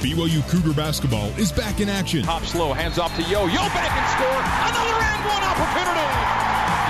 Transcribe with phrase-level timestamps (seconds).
[0.00, 2.22] BYU Cougar basketball is back in action.
[2.22, 3.44] Top slow, hands off to Yo.
[3.44, 4.40] Yo back and score.
[4.64, 6.08] Another and one opportunity.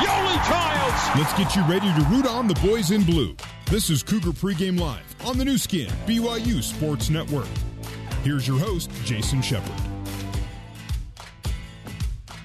[0.07, 1.19] Yoeli Childs.
[1.19, 3.35] Let's get you ready to root on the boys in blue.
[3.69, 7.49] This is Cougar Pregame Live on the Nu Skin, BYU Sports Network.
[8.23, 9.73] Here's your host, Jason Shepard.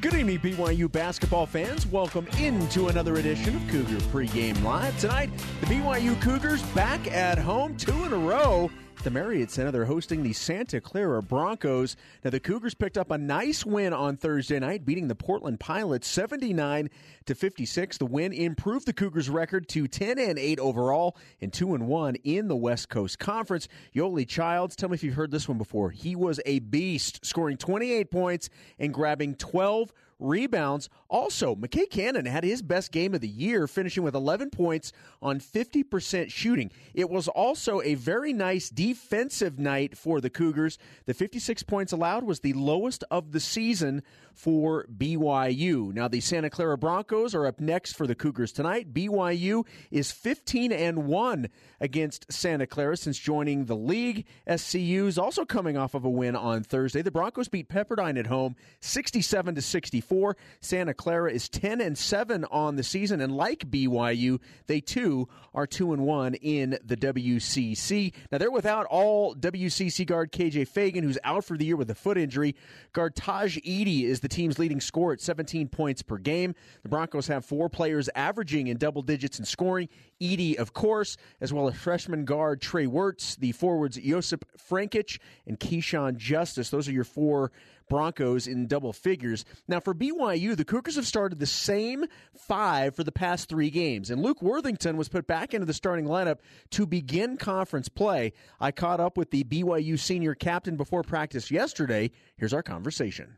[0.01, 1.85] Good evening, BYU basketball fans.
[1.85, 4.99] Welcome into another edition of Cougar Pregame Live.
[4.99, 5.29] Tonight,
[5.61, 8.71] the BYU Cougars back at home, two in a row
[9.05, 9.69] the Marriott Center.
[9.69, 11.95] They're hosting the Santa Clara Broncos.
[12.23, 16.07] Now, the Cougars picked up a nice win on Thursday night, beating the Portland Pilots
[16.07, 16.89] 79
[17.27, 17.99] to 56.
[17.99, 22.15] The win improved the Cougars' record to 10 and 8 overall and 2 and 1
[22.23, 23.67] in the West Coast Conference.
[23.95, 25.91] Yoeli Childs, tell me if you've heard this one before.
[25.91, 30.89] He was a beast, scoring 28 points and grabbing 12 rebounds.
[31.07, 34.91] Also, McKay Cannon had his best game of the year, finishing with 11 points
[35.21, 36.71] on 50% shooting.
[36.95, 40.79] It was also a very nice defensive night for the Cougars.
[41.05, 44.01] The 56 points allowed was the lowest of the season
[44.33, 45.93] for BYU.
[45.93, 48.91] Now, the Santa Clara Broncos are up next for the Cougars tonight.
[48.93, 54.25] BYU is 15 and 1 against Santa Clara since joining the league.
[54.47, 57.03] SCU is also coming off of a win on Thursday.
[57.03, 60.35] The Broncos beat Pepperdine at home 67 to 64.
[60.59, 65.67] Santa Clara is 10 and 7 on the season and like BYU, they too are
[65.67, 68.13] 2 and 1 in the WCC.
[68.31, 71.95] Now, they're without all WCC guard KJ Feagin, who's out for the year with a
[71.95, 72.55] foot injury.
[72.93, 76.55] Guard Tahj Eaddy is the team's leading scorer at 17 points per game.
[76.83, 79.89] The Broncos have four players averaging in double digits in scoring.
[80.21, 85.59] Eaddy, of course, as well as freshman guard Trey Wertz, the forwards Josip Vrankic and
[85.59, 86.69] Keshawn Justice.
[86.69, 87.51] Those are your four
[87.89, 89.45] Broncos in double figures.
[89.67, 92.05] Now, for BYU, the Cougars have started the same
[92.47, 96.05] five for the past three games, and Luke Worthington was put back into the starting
[96.05, 96.39] lineup
[96.71, 98.33] to begin conference play.
[98.59, 102.11] I caught up with the BYU senior captain before practice yesterday.
[102.37, 103.37] Here's our conversation.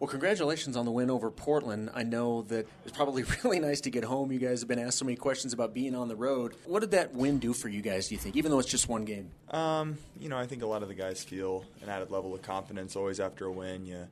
[0.00, 1.90] Well, congratulations on the win over Portland.
[1.92, 4.32] I know that it's probably really nice to get home.
[4.32, 6.54] You guys have been asked so many questions about being on the road.
[6.64, 8.88] What did that win do for you guys, do you think, even though it's just
[8.88, 9.30] one game?
[9.50, 12.40] Um, you know, I think a lot of the guys feel an added level of
[12.40, 13.84] confidence always after a win.
[13.84, 14.08] You,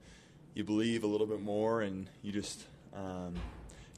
[0.52, 3.34] you believe a little bit more, and you just um,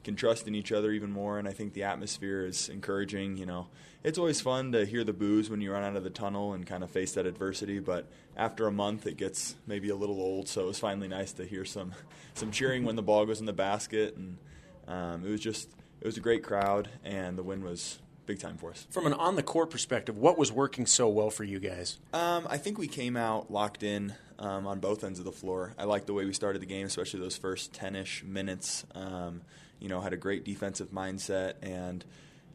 [0.03, 1.37] can trust in each other even more.
[1.39, 3.37] And I think the atmosphere is encouraging.
[3.37, 3.67] You know,
[4.03, 6.65] it's always fun to hear the boos when you run out of the tunnel and
[6.65, 7.79] kind of face that adversity.
[7.79, 10.47] But after a month, it gets maybe a little old.
[10.47, 11.93] So it was finally nice to hear some
[12.33, 14.37] some cheering when the ball goes in the basket, and
[14.87, 15.69] um, it was just
[15.99, 17.99] it was a great crowd, and the win was
[18.31, 18.87] big time for us.
[18.89, 21.97] From an on the court perspective, what was working so well for you guys?
[22.13, 25.73] Um, I think we came out locked in um, on both ends of the floor.
[25.77, 28.85] I like the way we started the game, especially those first ten ish minutes.
[28.95, 29.41] Um,
[29.79, 32.05] you know, had a great defensive mindset and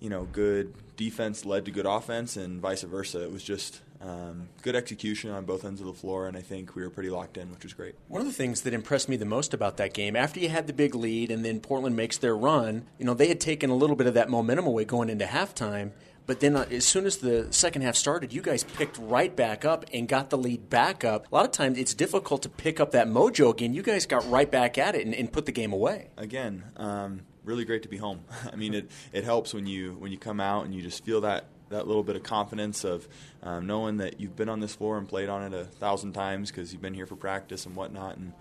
[0.00, 3.22] you know, good defense led to good offense, and vice versa.
[3.22, 6.74] It was just um, good execution on both ends of the floor, and I think
[6.74, 7.94] we were pretty locked in, which was great.
[8.08, 10.66] One of the things that impressed me the most about that game, after you had
[10.66, 13.74] the big lead, and then Portland makes their run, you know, they had taken a
[13.76, 15.92] little bit of that momentum away going into halftime.
[16.26, 19.64] But then, uh, as soon as the second half started, you guys picked right back
[19.64, 21.30] up and got the lead back up.
[21.30, 23.74] A lot of times, it's difficult to pick up that mojo again.
[23.74, 26.08] You guys got right back at it and, and put the game away.
[26.16, 28.24] Again, um, really great to be home.
[28.52, 31.20] I mean, it, it helps when you when you come out and you just feel
[31.22, 33.08] that that little bit of confidence of
[33.42, 36.50] um, knowing that you've been on this floor and played on it a thousand times
[36.50, 38.16] because you've been here for practice and whatnot.
[38.16, 38.32] And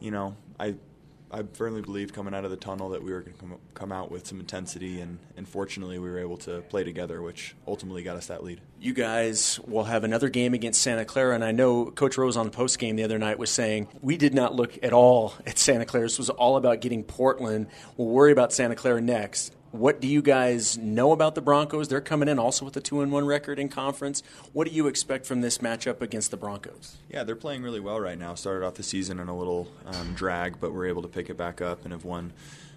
[0.00, 0.74] you know, I
[1.34, 3.90] I firmly believe coming out of the tunnel that we were going to come, come
[3.90, 8.02] out with some intensity, and, and fortunately, we were able to play together, which ultimately
[8.02, 8.60] got us that lead.
[8.78, 12.44] You guys will have another game against Santa Clara, and I know Coach Rose on
[12.44, 15.58] the post game the other night was saying we did not look at all at
[15.58, 16.04] Santa Clara.
[16.04, 17.68] This was all about getting Portland.
[17.96, 19.54] We'll worry about Santa Clara next.
[19.72, 21.88] What do you guys know about the Broncos?
[21.88, 24.22] They're coming in also with a two and one record in conference.
[24.52, 26.98] What do you expect from this matchup against the Broncos?
[27.08, 28.34] Yeah, they're playing really well right now.
[28.34, 31.38] Started off the season in a little um, drag, but we're able to pick it
[31.38, 32.34] back up and have won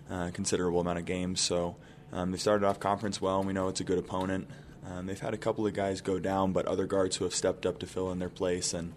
[0.09, 1.41] uh, a considerable amount of games.
[1.41, 1.75] So
[2.13, 4.47] um, they started off conference well, and we know it's a good opponent.
[4.89, 7.65] Um, they've had a couple of guys go down, but other guards who have stepped
[7.65, 8.73] up to fill in their place.
[8.73, 8.93] And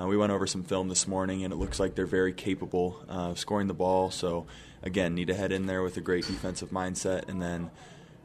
[0.00, 3.04] uh, we went over some film this morning, and it looks like they're very capable
[3.10, 4.10] of scoring the ball.
[4.10, 4.46] So
[4.82, 7.70] again, need to head in there with a great defensive mindset and then.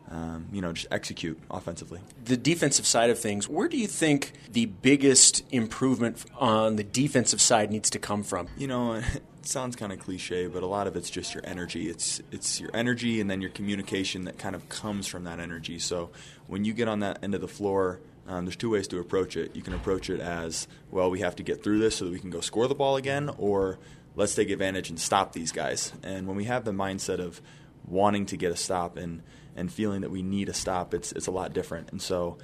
[0.09, 1.99] Um, you know, just execute offensively.
[2.23, 7.41] The defensive side of things, where do you think the biggest improvement on the defensive
[7.41, 8.47] side needs to come from?
[8.57, 11.89] You know, it sounds kind of cliche, but a lot of it's just your energy.
[11.89, 15.77] It's it's your energy and then your communication that kind of comes from that energy.
[15.77, 16.11] So
[16.47, 19.37] when you get on that end of the floor, um, there's two ways to approach
[19.37, 19.55] it.
[19.55, 22.19] You can approach it as, well, we have to get through this so that we
[22.19, 23.79] can go score the ball again, or
[24.17, 25.93] let's take advantage and stop these guys.
[26.03, 27.39] And when we have the mindset of
[27.85, 29.21] wanting to get a stop and,
[29.55, 31.91] and feeling that we need a stop, it's, it's a lot different.
[31.91, 32.37] And so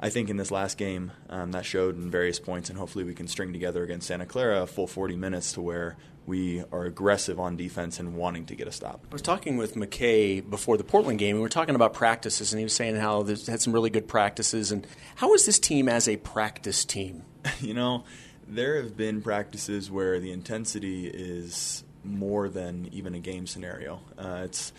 [0.00, 3.14] I think in this last game, um, that showed in various points, and hopefully we
[3.14, 5.96] can string together against Santa Clara a full 40 minutes to where
[6.26, 9.06] we are aggressive on defense and wanting to get a stop.
[9.10, 12.52] I was talking with McKay before the Portland game, and we were talking about practices,
[12.52, 14.72] and he was saying how they had some really good practices.
[14.72, 17.22] And how is this team as a practice team?
[17.60, 18.04] you know,
[18.48, 24.00] there have been practices where the intensity is more than even a game scenario.
[24.18, 24.72] Uh, it's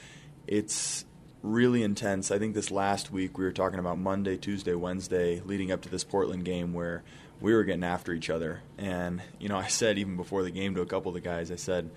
[0.48, 1.06] it's
[1.42, 2.32] really intense.
[2.32, 5.90] I think this last week we were talking about Monday, Tuesday, Wednesday, leading up to
[5.90, 7.04] this Portland game where
[7.42, 8.62] we were getting after each other.
[8.78, 11.52] And, you know, I said even before the game to a couple of the guys,
[11.52, 11.90] I said,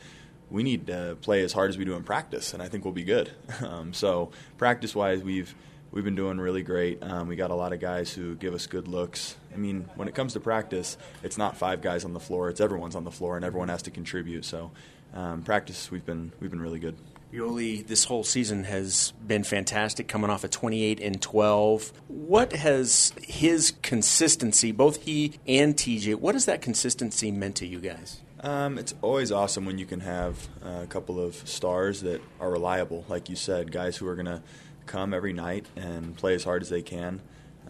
[0.50, 2.94] we need to play as hard as we do in practice, and I think we'll
[2.94, 3.30] be good.
[3.60, 5.54] Um, so, practice wise, we've
[5.90, 7.02] we've been doing really great.
[7.02, 9.36] Um, we got a lot of guys who give us good looks.
[9.52, 12.60] I mean, when it comes to practice, it's not five guys on the floor; it's
[12.60, 14.44] everyone's on the floor, and everyone has to contribute.
[14.44, 14.70] So,
[15.14, 16.96] um, practice, we've been we've been really good.
[17.32, 21.92] Yoeli, this whole season has been fantastic, coming off a 28 and 12.
[22.08, 27.80] What has his consistency, both he and TJ, what has that consistency meant to you
[27.80, 28.22] guys?
[28.40, 33.04] Um, it's always awesome when you can have a couple of stars that are reliable,
[33.08, 34.42] like you said, guys who are going to
[34.88, 37.20] come every night and play as hard as they can.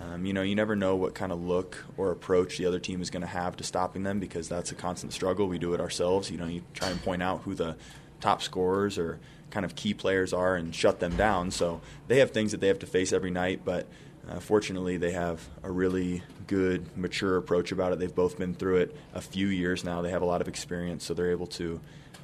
[0.01, 3.03] Um, you know, you never know what kind of look or approach the other team
[3.03, 5.49] is going to have to stopping them because that's a constant struggle.
[5.49, 6.31] We do it ourselves.
[6.31, 7.77] You know, you try and point out who the
[8.21, 9.19] top scorers or
[9.51, 11.51] kind of key players are and shut them down.
[11.51, 13.89] So they have things that they have to face every night, but
[14.29, 17.99] uh, fortunately, they have a really good, mature approach about it.
[17.99, 20.03] They've both been through it a few years now.
[20.03, 21.81] They have a lot of experience, so they're able to,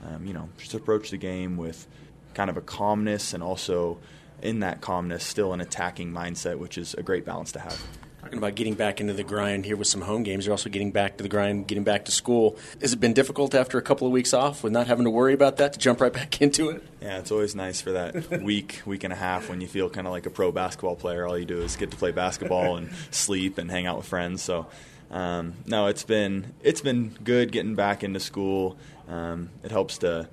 [0.07, 1.87] um, you know, just approach the game with
[2.35, 3.99] kind of a calmness and also
[4.43, 7.83] in that calmness, still an attacking mindset, which is a great balance to have.
[8.25, 10.93] Talking about getting back into the grind here with some home games, you're also getting
[10.93, 12.57] back to the grind, getting back to school.
[12.81, 15.35] Has it been difficult after a couple of weeks off with not having to worry
[15.35, 16.83] about that to jump right back into it?
[17.03, 20.07] Yeah, it's always nice for that week, week and a half when you feel kind
[20.07, 21.27] of like a pro basketball player.
[21.27, 24.41] All you do is get to play basketball and sleep and hang out with friends.
[24.41, 24.69] So,
[25.11, 28.79] um, no, it's been it's been good getting back into school.
[29.07, 30.31] Um, it helps to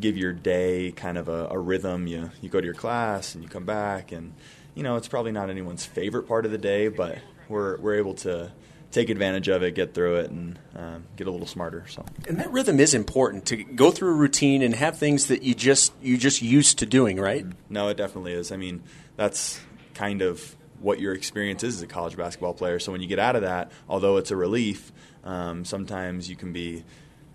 [0.00, 2.06] give your day kind of a, a rhythm.
[2.06, 4.34] You you go to your class and you come back and
[4.74, 7.18] you know, it's probably not anyone's favorite part of the day, but
[7.48, 8.52] we're we're able to
[8.90, 11.84] take advantage of it, get through it, and um, get a little smarter.
[11.88, 15.42] So, and that rhythm is important to go through a routine and have things that
[15.42, 17.46] you just you just used to doing, right?
[17.68, 18.52] No, it definitely is.
[18.52, 18.82] I mean,
[19.16, 19.60] that's
[19.94, 22.78] kind of what your experience is as a college basketball player.
[22.78, 24.92] So when you get out of that, although it's a relief,
[25.24, 26.84] um, sometimes you can be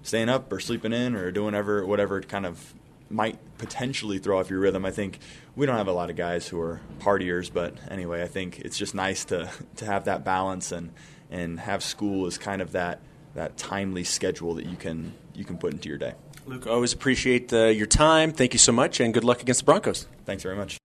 [0.05, 2.73] staying up or sleeping in or doing whatever whatever kind of
[3.09, 4.85] might potentially throw off your rhythm.
[4.85, 5.19] I think
[5.55, 8.77] we don't have a lot of guys who are partiers, but anyway, I think it's
[8.77, 10.91] just nice to to have that balance and
[11.29, 12.99] and have school as kind of that
[13.33, 16.13] that timely schedule that you can you can put into your day.
[16.45, 18.31] Luke, I always appreciate uh, your time.
[18.31, 20.07] Thank you so much, and good luck against the Broncos.
[20.25, 20.77] Thanks very much.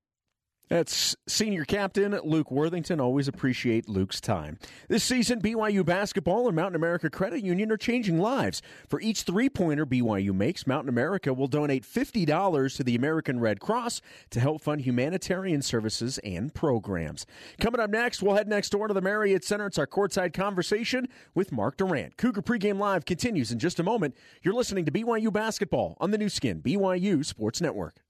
[0.71, 3.01] That's senior captain Luke Worthington.
[3.01, 4.57] Always appreciate Luke's time.
[4.89, 8.63] This season, BYU basketball and Mountain America Credit Union are changing lives.
[8.89, 13.59] For each three pointer BYU makes, Mountain America will donate $50 to the American Red
[13.59, 14.01] Cross
[14.31, 17.27] to help fund humanitarian services and programs.
[17.59, 19.67] Coming up next, we'll head next door to the Marriott Center.
[19.67, 22.17] It's our courtside conversation with Mark Durrant.
[22.17, 24.15] Cougar pregame live continues in just a moment.
[24.41, 28.05] You're listening to BYU basketball on the Nu Skin, BYU Sports Network.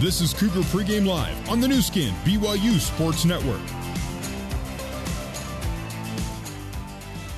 [0.00, 3.60] This is Cougar Pregame Live on the Nu Skin, BYU Sports Network.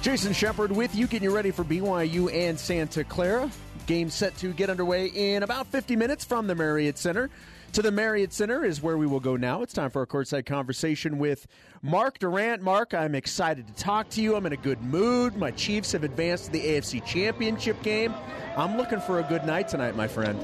[0.01, 3.51] Jason Shepard with you, getting you ready for BYU and Santa Clara.
[3.87, 7.31] Game set to get underway in about 50 minutes from the Marriott Center.
[7.73, 9.63] To the Marriott Center is where we will go now.
[9.63, 11.49] It's time for a courtside conversation with
[11.83, 12.63] Mark Durrant.
[12.63, 14.37] Mark, I'm excited to talk to you.
[14.37, 15.35] I'm in a good mood.
[15.35, 18.15] My Chiefs have advanced to the AFC Championship game.
[18.57, 20.39] I'm looking for a good night tonight, my friend.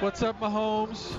[0.00, 1.16] What's up, Mahomes?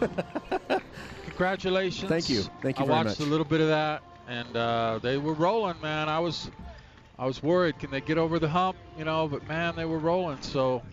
[1.25, 2.07] Congratulations.
[2.07, 2.43] Thank you.
[2.61, 3.19] Thank you I watched much.
[3.21, 6.09] a little bit of that, and uh, they were rolling, man.
[6.09, 6.51] I was,
[7.17, 7.79] I was worried.
[7.79, 8.77] Can they get over the hump?
[8.95, 10.41] You know, but man, they were rolling.
[10.41, 10.83] So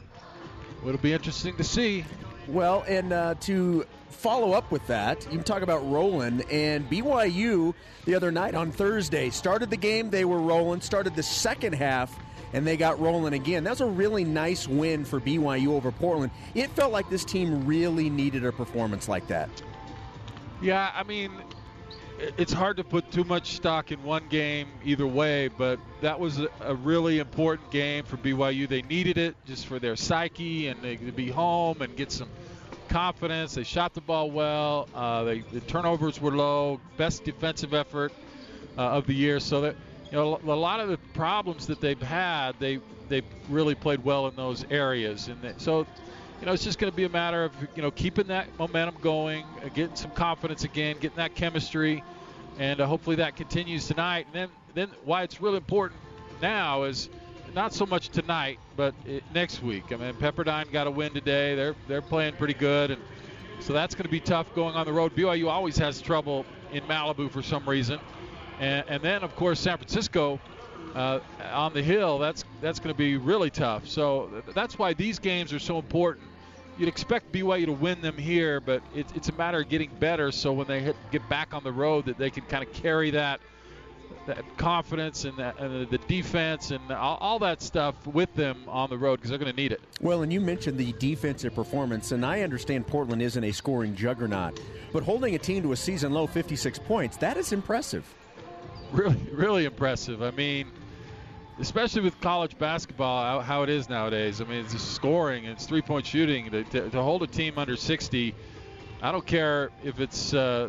[0.87, 2.07] it'll be interesting to see.
[2.49, 6.43] Well, and uh, to follow up with that, you can talk about rolling.
[6.51, 11.23] And BYU the other night on Thursday started the game, they were rolling, started the
[11.23, 12.19] second half,
[12.53, 13.65] and they got rolling again.
[13.65, 16.33] That was a really nice win for BYU over Portland.
[16.55, 19.51] It felt like this team really needed a performance like that.
[20.63, 21.33] Yeah, I mean,
[22.39, 26.41] it's hard to put too much stock in one game either way, but that was
[26.61, 28.69] a, really important game for BYU.
[28.69, 32.29] They needed it just for their psyche and they, to be home and get some
[32.89, 33.55] confidence.
[33.55, 34.89] They shot the ball well.
[34.95, 36.81] Uh, they, the turnovers were low.
[36.97, 38.13] Best defensive effort
[38.77, 39.41] uh, of the year.
[39.41, 39.77] So that
[40.11, 44.27] you know, a lot of the problems that they've had, they they've really played well
[44.29, 45.87] in those areas, and they, so
[46.41, 48.97] you know, it's just going to be a matter of you know keeping that momentum
[49.01, 52.03] going, uh, getting some confidence again, getting that chemistry,
[52.59, 54.27] and uh, hopefully that continues tonight.
[54.27, 56.01] And then then why it's really important
[56.43, 57.09] now is
[57.55, 59.93] not so much tonight, but it, next week.
[59.93, 61.55] I mean, Pepperdine got a win today.
[61.55, 63.01] They're they're playing pretty good, and
[63.61, 65.15] so that's going to be tough going on the road.
[65.15, 68.01] BYU always has trouble in Malibu for some reason,
[68.59, 70.41] and, and then of course San Francisco
[70.95, 71.21] uh,
[71.53, 73.89] on the hill, that's that's going to be really tough.
[73.89, 76.27] So that's why these games are so important.
[76.77, 80.33] You'd expect BYU to win them here, but it, it's a matter of getting better.
[80.33, 83.11] So when they hit, get back on the road, that they can kind of carry
[83.13, 83.41] that
[84.27, 88.91] that confidence and, that, and the defense and all, all, that stuff with them on
[88.91, 89.81] the road because they're going to need it.
[90.01, 94.61] Well, and you mentioned the defensive performance, and I understand Portland isn't a scoring juggernaut,
[94.93, 98.13] but holding a team to a season low 56 points, that is impressive.
[98.93, 100.23] Really, really impressive.
[100.23, 100.71] I mean,
[101.59, 104.41] especially with college basketball, how it is nowadays.
[104.41, 106.51] I mean, it's scoring, it's three point shooting.
[106.51, 108.35] To, to, to, hold a team under 60,
[109.03, 110.69] I don't care if it's uh,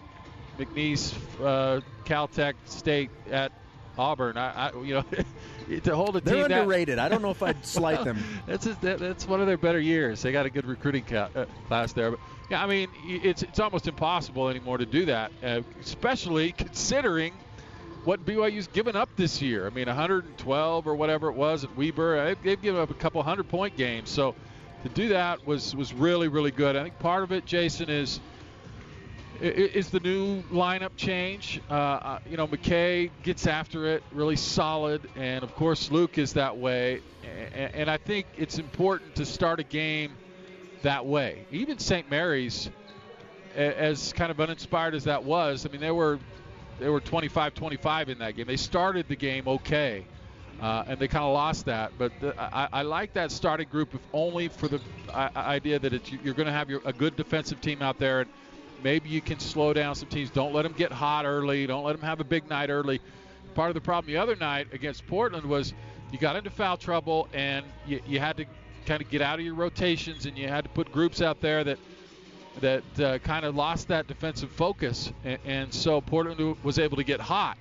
[0.57, 3.51] McNeese, uh, Caltech, State at
[3.97, 4.37] Auburn.
[4.37, 5.05] I, I you know,
[5.83, 6.47] to hold a They're team.
[6.47, 6.99] They're underrated.
[6.99, 8.17] I don't know if I'd slight them.
[8.45, 10.21] that's that, that's one of their better years.
[10.21, 12.19] They got a good recruiting ca- uh, class there, but
[12.49, 17.33] yeah, I mean, it's it's almost impossible anymore to do that, uh, especially considering
[18.03, 19.65] what BYU's given up this year.
[19.65, 22.35] I mean, 112 or whatever it was at Weber.
[22.43, 24.11] They've given up a couple hundred point games.
[24.11, 24.35] So
[24.83, 26.75] to do that was was really really good.
[26.75, 28.19] I think part of it, Jason, is
[29.41, 31.61] is the new lineup change.
[31.69, 36.33] Uh, uh you know, McKay gets after it, really solid, and of course Luke is
[36.33, 37.01] that way.
[37.53, 40.11] And I think it's important to start a game
[40.83, 41.45] that way.
[41.51, 42.09] Even St.
[42.09, 42.69] Mary's,
[43.55, 46.19] as kind of uninspired as that was, I mean, they were
[46.79, 48.47] they were 25-25 in that game.
[48.47, 50.05] They started the game okay,
[50.61, 51.93] uh, and they kind of lost that.
[51.97, 56.11] But the, I, I, like that starting group, if only for the uh, idea that
[56.11, 58.29] you're going to have your, a good defensive team out there, and
[58.85, 60.29] maybe you can slow down some teams.
[60.29, 61.67] Don't let them get hot early.
[61.67, 63.01] Don't let them have a big night early.
[63.53, 65.73] Part of the problem the other night against Portland was
[66.11, 68.45] you got into foul trouble, and you, you had to
[68.85, 71.65] kind of get out of your rotations, and you had to put groups out there
[71.65, 71.79] that–
[72.61, 77.03] that uh, kind of lost that defensive focus, and, and, so Portland was able to
[77.03, 77.57] get hot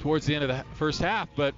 [0.00, 1.28] towards the end of the first half.
[1.36, 1.54] But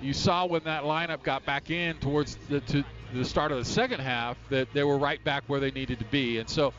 [0.00, 3.64] you saw when that lineup got back in towards the, to the start of the
[3.64, 6.72] second half that they were right back where they needed to be, and so.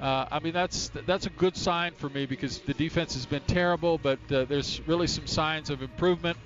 [0.00, 3.42] Uh, I mean that's that's a good sign for me because the defense has been
[3.42, 6.38] terrible, but uh, there's really some signs of improvement.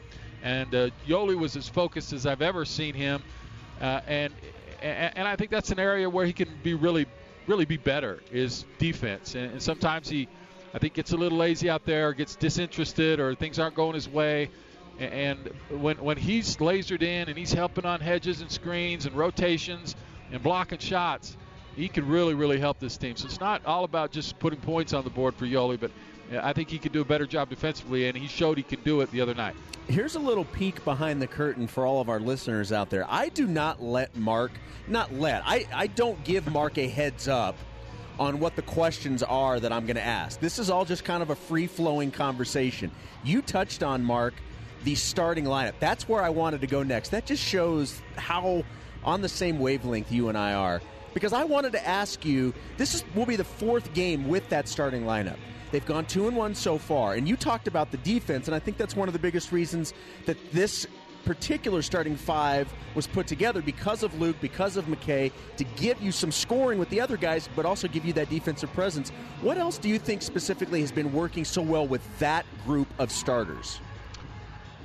[0.42, 3.22] And uh, Yoeli was as focused as I've ever seen him,
[3.80, 4.34] uh, and
[4.82, 7.06] and I think that's an area where he can be really
[7.46, 9.34] really be better is defense.
[9.34, 10.28] And, and sometimes he,
[10.72, 14.08] I think, gets a little lazy out there, gets disinterested, or things aren't going his
[14.08, 14.50] way.
[14.98, 19.94] And when when he's lasered in and he's helping on hedges and screens and rotations
[20.30, 21.36] and blocking shots,
[21.76, 23.16] he can really really help this team.
[23.16, 25.90] So it's not all about just putting points on the board for Yoeli, but
[26.42, 29.00] I think he can do a better job defensively, and he showed he can do
[29.02, 29.54] it the other night.
[29.88, 33.04] Here's a little peek behind the curtain for all of our listeners out there.
[33.08, 34.52] I do not let Mark,
[34.88, 37.56] not let, I, I don't give Mark a heads up
[38.18, 40.40] on what the questions are that I'm going to ask.
[40.40, 42.90] This is all just kind of a free flowing conversation.
[43.22, 44.32] You touched on, Mark,
[44.84, 45.74] the starting lineup.
[45.80, 47.10] That's where I wanted to go next.
[47.10, 48.64] That just shows how
[49.04, 50.80] on the same wavelength you and I are.
[51.14, 54.68] Because I wanted to ask you this is, will be the fourth game with that
[54.68, 55.38] starting lineup.
[55.70, 58.58] They've gone two and one so far, and you talked about the defense, and I
[58.58, 59.94] think that's one of the biggest reasons
[60.26, 60.86] that this
[61.24, 66.12] particular starting five was put together because of Luke, because of McKay, to give you
[66.12, 69.10] some scoring with the other guys, but also give you that defensive presence.
[69.40, 73.10] What else do you think specifically has been working so well with that group of
[73.10, 73.80] starters?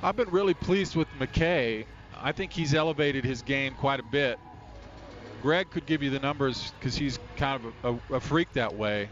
[0.02, 1.84] I've been really pleased with McKay.
[2.18, 4.38] I think he's elevated his game quite a bit.
[5.42, 9.08] Greg could give you the numbers because he's kind of a, a, freak that way.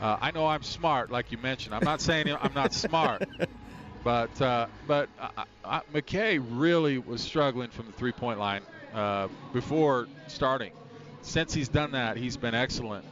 [0.00, 1.74] Uh, I know I'm smart, like you mentioned.
[1.74, 3.22] I'm not saying I'm not smart,
[4.04, 8.62] but uh, but I, I, McKay really was struggling from the three-point line
[8.94, 10.72] uh, before starting.
[11.22, 13.04] Since he's done that, he's been excellent.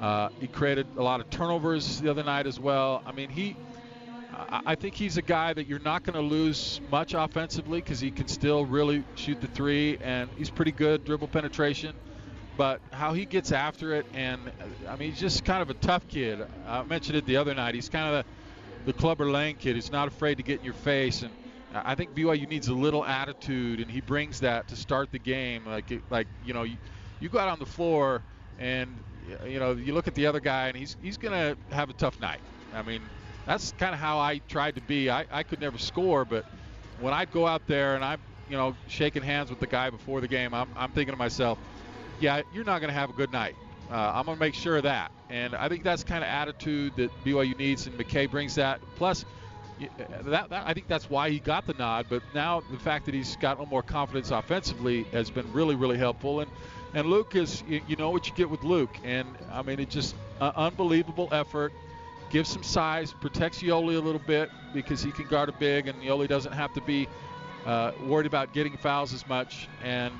[0.00, 3.02] Uh, he created a lot of turnovers the other night as well.
[3.06, 3.56] I mean, he.
[4.66, 8.10] I think he's a guy that you're not going to lose much offensively because he
[8.10, 11.94] can still really shoot the three, and he's pretty good dribble penetration
[12.56, 15.74] but how he gets after it, and uh, I mean, he's just kind of a
[15.74, 16.40] tough kid.
[16.66, 17.74] I mentioned it the other night.
[17.74, 18.24] He's kind of
[18.84, 19.74] the, the Clubber Lang kid.
[19.74, 21.32] He's not afraid to get in your face, and
[21.74, 25.66] I think BYU needs a little attitude, and he brings that to start the game.
[25.66, 26.76] Like, like you know, you,
[27.20, 28.22] you go out on the floor,
[28.58, 28.88] and
[29.46, 32.20] you know, you look at the other guy, and he's he's gonna have a tough
[32.20, 32.40] night.
[32.72, 33.02] I mean,
[33.46, 35.10] that's kind of how I tried to be.
[35.10, 36.44] I, I could never score, but
[37.00, 40.20] when I'd go out there and I'm, you know, shaking hands with the guy before
[40.20, 41.58] the game, I'm, I'm thinking to myself,
[42.20, 43.56] yeah, you're not going to have a good night.
[43.90, 45.10] Uh, I'm going to make sure of that.
[45.28, 48.80] And I think that's kind of attitude that BYU needs, and McKay brings that.
[48.96, 49.24] Plus,
[49.98, 52.06] that, that, I think that's why he got the nod.
[52.08, 55.74] But now the fact that he's got a little more confidence offensively has been really,
[55.74, 56.40] really helpful.
[56.40, 56.50] And
[56.94, 58.96] and Luke is, you, you know what you get with Luke.
[59.02, 61.72] And I mean, it just uh, unbelievable effort.
[62.30, 66.02] Gives some size, protects Yoeli a little bit because he can guard a big, and
[66.02, 67.06] Yoeli doesn't have to be
[67.64, 69.68] uh, worried about getting fouls as much.
[69.82, 70.12] And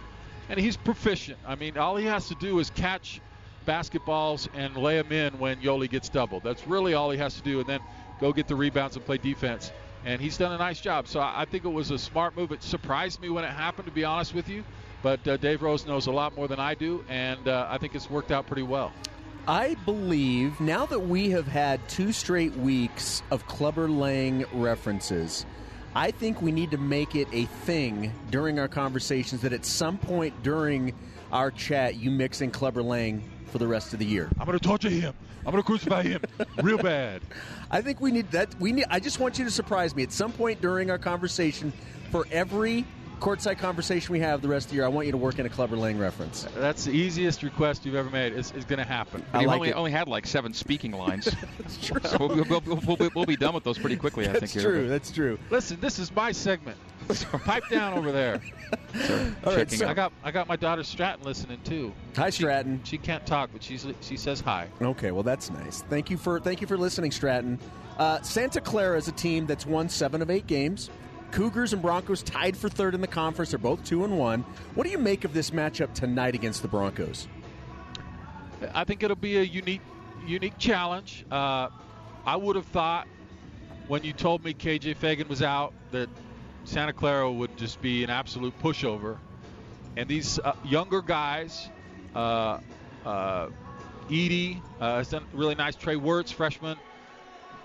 [0.48, 1.38] and he's proficient.
[1.46, 3.20] I mean, all he has to do is catch
[3.66, 6.42] basketballs and lay them in when Yoeli gets doubled.
[6.42, 7.80] That's really all he has to do, and then
[8.20, 9.72] go get the rebounds and play defense.
[10.04, 11.08] And he's done a nice job.
[11.08, 12.52] So I think it was a smart move.
[12.52, 14.62] It surprised me when it happened, to be honest with you.
[15.02, 17.94] But uh, Dave Rose knows a lot more than I do, and uh, I think
[17.94, 18.92] it's worked out pretty well.
[19.46, 25.44] I believe now that we have had two straight weeks of Clubber Lang references,
[25.94, 29.98] I think we need to make it a thing during our conversations that at some
[29.98, 30.94] point during
[31.30, 34.30] our chat you mix in Clubber Lang for the rest of the year.
[34.40, 35.12] I'm going to torture him.
[35.40, 36.22] I'm going to crucify him
[36.62, 37.20] real bad.
[37.70, 38.58] I think we need that.
[38.58, 38.86] We need.
[38.88, 41.70] I just want you to surprise me at some point during our conversation
[42.10, 42.86] for every
[43.20, 44.84] courtside conversation we have the rest of the year.
[44.84, 46.46] I want you to work in a Clubber Lang reference.
[46.56, 48.32] That's the easiest request you've ever made.
[48.32, 49.24] It's, it's going to happen.
[49.32, 49.74] But I you like only, it.
[49.74, 51.24] only had like seven speaking lines.
[51.58, 52.00] That's true.
[52.04, 54.50] so we'll, we'll, we'll, we'll, we'll be done with those pretty quickly, I think.
[54.52, 54.82] here, true.
[54.82, 55.38] but- That's true.
[55.50, 56.76] Listen, this is my segment.
[57.44, 58.40] Pipe down over there.
[59.44, 59.70] All right.
[59.70, 61.92] So, I got I got my daughter Stratton listening too.
[62.16, 62.80] hi, Stratton.
[62.84, 64.68] She can't talk, but she's she says hi.
[64.80, 65.82] Okay, well that's nice.
[65.82, 67.58] Thank you for thank you for listening, Stratton.
[67.98, 70.88] Uh, Santa Clara is a team that's won seven of eight games.
[71.34, 73.50] Cougars and Broncos tied for third in the conference.
[73.50, 74.44] They're both two and one.
[74.76, 77.26] What do you make of this matchup tonight against the Broncos?
[78.72, 79.80] I think it'll be a unique
[80.24, 81.26] unique challenge.
[81.32, 81.70] Uh,
[82.24, 83.08] I would have thought
[83.88, 86.08] when you told me KJ Feagin was out that
[86.62, 89.18] Santa Clara would just be an absolute pushover.
[89.96, 91.68] And these uh, younger guys,
[92.14, 92.60] uh,
[93.04, 93.48] uh,
[94.08, 95.74] Eaddy uh, has done really nice.
[95.74, 96.76] Trey Wertz, freshman,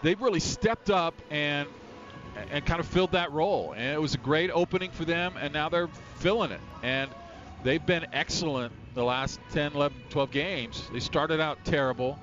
[0.02, 1.68] they've really stepped up and
[2.52, 3.74] and kind of filled that role.
[3.74, 6.62] And it was a great opening for them, and now they're filling it.
[6.84, 7.10] And
[7.64, 10.90] they've been excellent the last 10, 11, 12 games.
[10.92, 12.18] They started out terrible,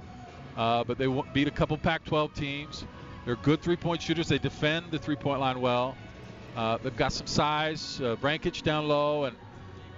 [0.56, 2.84] uh, but they beat a couple Pac-12 teams.
[3.24, 4.28] They're good three-point shooters.
[4.28, 5.96] They defend the three-point line well.
[6.56, 8.16] Uh, they've got some size, uh,
[8.62, 9.36] down low, and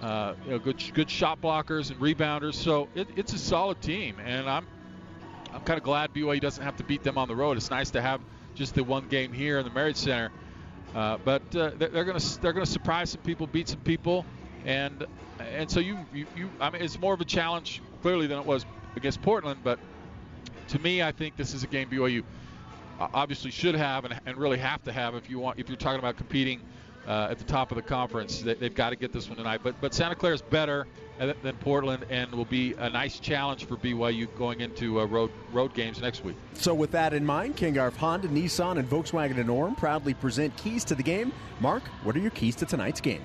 [0.02, 2.54] uh, you know, good good shot blockers and rebounders.
[2.54, 4.66] So it, it's a solid team, and I'm
[5.52, 7.56] I'm kind of glad BYU doesn't have to beat them on the road.
[7.56, 8.20] It's nice to have
[8.58, 10.30] just the one game here in the Marriott Center.
[10.94, 14.26] Uh, but uh, they're, going to they're going to surprise some people, beat some people,
[14.64, 15.06] and
[15.38, 18.44] and so you, you you I mean it's more of a challenge clearly than it
[18.44, 18.66] was
[18.96, 19.60] against Portland.
[19.62, 19.78] But
[20.68, 22.24] to me, I think this is a game BYU
[23.00, 26.00] obviously should have and, and really have to have if you want if you're talking
[26.00, 26.60] about competing
[27.06, 28.42] uh, at the top of the conference.
[28.42, 29.60] They, they've got to get this one tonight.
[29.62, 30.86] But but Santa Clara is better
[31.18, 35.74] than Portland and will be a nice challenge for BYU going into uh, road road
[35.74, 36.36] games next week.
[36.54, 40.56] So, with that in mind, Ken Garff Honda, Nissan, and Volkswagen and Orem proudly present
[40.56, 41.32] keys to the game.
[41.60, 43.22] Mark, what are your keys to tonight's game?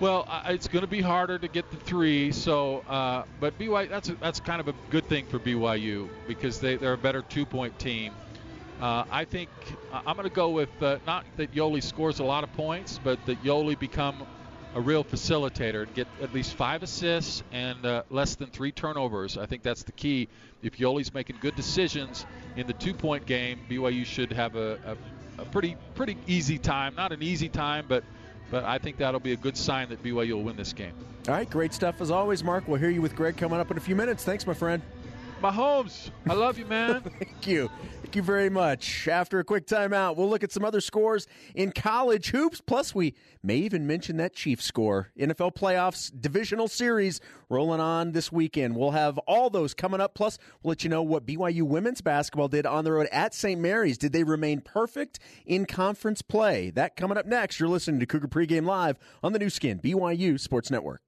[0.00, 2.30] Well, uh, it's going to be harder to get the three.
[2.30, 6.60] So, uh, but BYU that's a, that's kind of a good thing for BYU because
[6.60, 8.12] they they're a better two point team.
[8.80, 9.50] Uh, I think
[9.92, 13.00] uh, I'm going to go with uh, not that Yoeli scores a lot of points,
[13.02, 14.24] but that Yoeli become
[14.74, 19.36] a real facilitator and get at least five assists and uh, less than three turnovers.
[19.36, 20.28] I think that's the key.
[20.62, 22.24] If Yoeli's making good decisions
[22.56, 24.96] in the two-point game, BYU should have a,
[25.38, 26.94] a, a pretty pretty easy time.
[26.94, 28.04] Not an easy time, but
[28.50, 30.92] but I think that'll be a good sign that BYU will win this game.
[31.26, 32.68] All right, great stuff as always, Mark.
[32.68, 34.24] We'll hear you with Greg coming up in a few minutes.
[34.24, 34.82] Thanks, my friend.
[35.42, 37.00] Mahomes, I love you, man.
[37.18, 37.70] Thank you.
[38.02, 39.06] Thank you very much.
[39.06, 42.60] After a quick timeout, we'll look at some other scores in college hoops.
[42.60, 45.12] Plus, we may even mention that Chiefs score.
[45.18, 48.76] NFL playoffs divisional series rolling on this weekend.
[48.76, 50.14] We'll have all those coming up.
[50.14, 53.60] Plus, we'll let you know what BYU women's basketball did on the road at St.
[53.60, 53.98] Mary's.
[53.98, 56.70] Did they remain perfect in conference play?
[56.70, 57.60] That coming up next.
[57.60, 61.02] You're listening to Cougar Pregame Live on the Nu Skin, BYU Sports Network.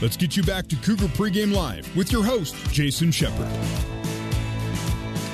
[0.00, 3.48] Let's get you back to Cougar Pregame Live with your host, Jason Shepard.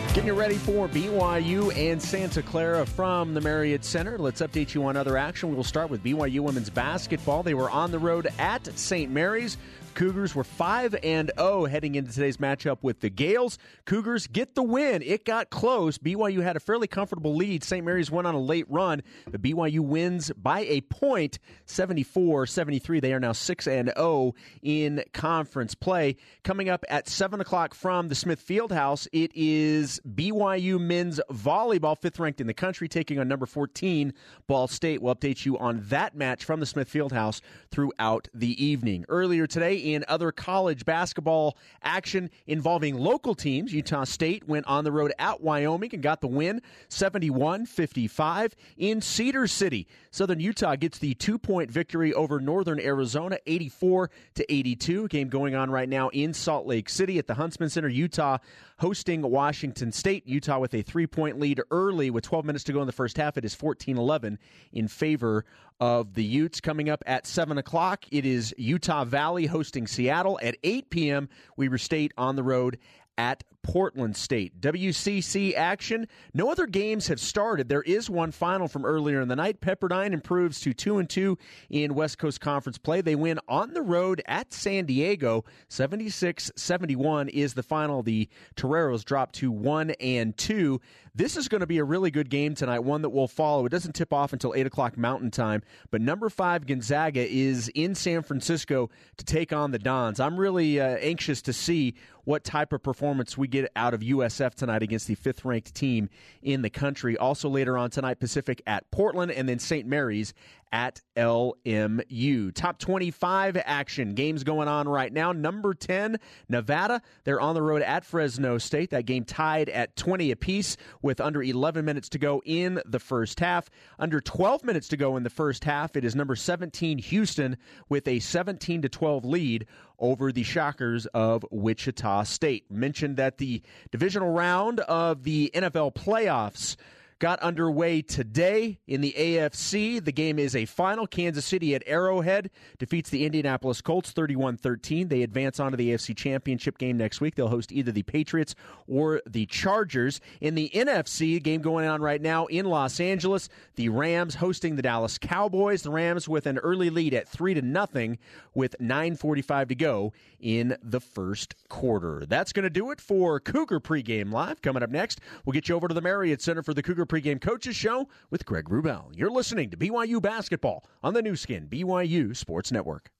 [0.08, 4.16] Getting you ready for BYU and Santa Clara from the Marriott Center.
[4.16, 5.54] Let's update you on other action.
[5.54, 7.42] We'll start with BYU women's basketball.
[7.42, 9.12] They were on the road at St.
[9.12, 9.58] Mary's.
[9.94, 13.58] Cougars were 5 and 0 heading into today's matchup with the Gaels.
[13.84, 15.02] Cougars get the win.
[15.02, 15.98] It got close.
[15.98, 17.62] BYU had a fairly comfortable lead.
[17.62, 17.84] St.
[17.84, 19.02] Mary's went on a late run.
[19.30, 23.00] The BYU wins by a point, 74-73.
[23.00, 26.16] They are now 6 and 0 in conference play.
[26.42, 32.18] Coming up at 7 o'clock from the Smith Fieldhouse, it is BYU men's volleyball, fifth
[32.18, 34.12] ranked in the country, taking on number 14
[34.48, 35.02] Ball State.
[35.02, 39.04] We'll update you on that match from the Smith Fieldhouse throughout the evening.
[39.08, 44.90] Earlier today, in other college basketball action involving local teams, Utah State went on the
[44.90, 49.86] road at Wyoming and got the win 71 55 in Cedar City.
[50.10, 55.08] Southern Utah gets the two point victory over Northern Arizona 84 to 82.
[55.08, 57.88] Game going on right now in Salt Lake City at the Huntsman Center.
[57.88, 58.38] Utah
[58.78, 60.26] hosting Washington State.
[60.26, 63.18] Utah with a three point lead early with 12 minutes to go in the first
[63.18, 63.36] half.
[63.36, 64.38] It is 14 11
[64.72, 65.44] in favor
[65.80, 66.60] of the Utes.
[66.60, 70.38] Coming up at 7 o'clock, it is Utah Valley hosting Seattle.
[70.42, 72.78] At 8 p.m., Weber State on the road
[73.16, 74.60] at Portland State.
[74.60, 76.06] WCC action.
[76.32, 77.68] No other games have started.
[77.68, 79.60] There is one final from earlier in the night.
[79.60, 81.36] Pepperdine improves to 2 and 2
[81.70, 83.00] in West Coast Conference play.
[83.00, 85.44] They win on the road at San Diego.
[85.70, 88.02] 76-71 is the final.
[88.02, 90.80] The Toreros drop to 1 and 2.
[91.16, 93.64] This is going to be a really good game tonight, one that we'll follow.
[93.66, 97.94] It doesn't tip off until 8 o'clock Mountain Time, but number 5 Gonzaga is in
[97.94, 100.18] San Francisco to take on the Dons.
[100.18, 104.54] I'm really uh, anxious to see what type of performance we get out of USF
[104.54, 106.10] tonight against the fifth ranked team
[106.42, 107.16] in the country.
[107.16, 109.86] Also, later on tonight, Pacific at Portland and then St.
[109.86, 110.34] Mary's
[110.74, 112.52] at LMU.
[112.52, 114.14] Top 25 action.
[114.14, 115.30] Games going on right now.
[115.30, 117.00] Number 10, Nevada.
[117.22, 118.90] They're on the road at Fresno State.
[118.90, 123.38] That game tied at 20 apiece with under 11 minutes to go in the first
[123.38, 123.70] half.
[124.00, 127.56] Under 12 minutes to go in the first half, it is number 17, Houston,
[127.88, 129.66] with a 17 to 12 lead
[130.00, 132.68] over the Shockers of Wichita State.
[132.68, 136.74] Mentioned that the divisional round of the NFL playoffs
[137.18, 140.04] got underway today in the AFC.
[140.04, 141.06] The game is a final.
[141.06, 145.08] Kansas City at Arrowhead defeats the Indianapolis Colts 31 13.
[145.08, 147.34] They advance on to the AFC Championship game next week.
[147.34, 148.54] They'll host either the Patriots
[148.88, 150.20] or the Chargers.
[150.40, 154.82] In the NFC, game going on right now in Los Angeles, the Rams hosting the
[154.82, 155.82] Dallas Cowboys.
[155.82, 158.18] The Rams with an early lead at 3 to nothing
[158.54, 162.24] with 9.45 to go in the first quarter.
[162.26, 164.62] That's going to do it for Cougar Pregame Live.
[164.62, 167.40] Coming up next, we'll get you over to the Marriott Center for the Cougar Pregame
[167.40, 169.06] Coaches Show with Greg Wrubell.
[169.14, 173.10] You're listening to BYU Basketball on the Nu Skin, BYU Sports Network.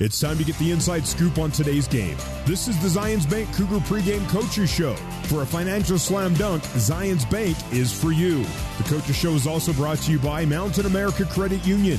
[0.00, 2.16] It's time to get the inside scoop on today's game.
[2.46, 4.96] This is the Zions Bank Cougar Pregame Coaches Show.
[5.28, 8.42] For a financial slam dunk, Zions Bank is for you.
[8.78, 11.98] The Coaches Show is also brought to you by Mountain America Credit Union,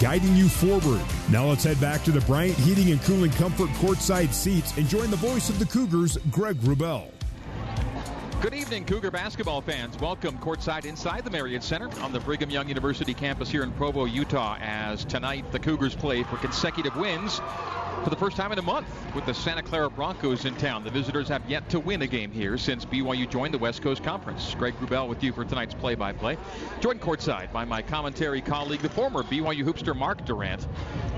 [0.00, 1.00] guiding you forward.
[1.30, 5.10] Now let's head back to the Bryant Heating and Cooling Comfort courtside seats and join
[5.10, 7.15] the voice of the Cougars, Greg Wrubell.
[8.42, 9.98] Good evening, Cougar basketball fans.
[9.98, 14.04] Welcome courtside inside the Marriott Center on the Brigham Young University campus here in Provo,
[14.04, 17.40] Utah, as tonight the Cougars play for consecutive wins
[18.04, 20.84] for the first time in a month with the Santa Clara Broncos in town.
[20.84, 24.04] The visitors have yet to win a game here since BYU joined the West Coast
[24.04, 24.54] Conference.
[24.54, 26.36] Greg Wrubell with you for tonight's play-by-play.
[26.80, 30.68] Joined courtside by my commentary colleague, the former BYU hoopster Mark Durrant.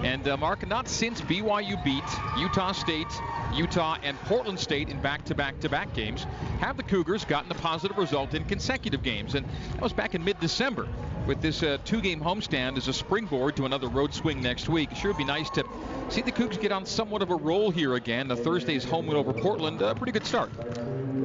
[0.05, 2.05] And uh, Mark, not since BYU beat
[2.39, 3.13] Utah State,
[3.55, 6.25] Utah, and Portland State in back-to-back-to-back games
[6.61, 9.35] have the Cougars gotten a positive result in consecutive games.
[9.35, 10.89] And that was back in mid-December
[11.27, 14.95] with this uh, two-game homestand as a springboard to another road swing next week.
[14.95, 15.65] Sure would be nice to
[16.09, 18.29] see the Cougs get on somewhat of a roll here again.
[18.29, 20.51] The Thursday's home win over Portland, a pretty good start.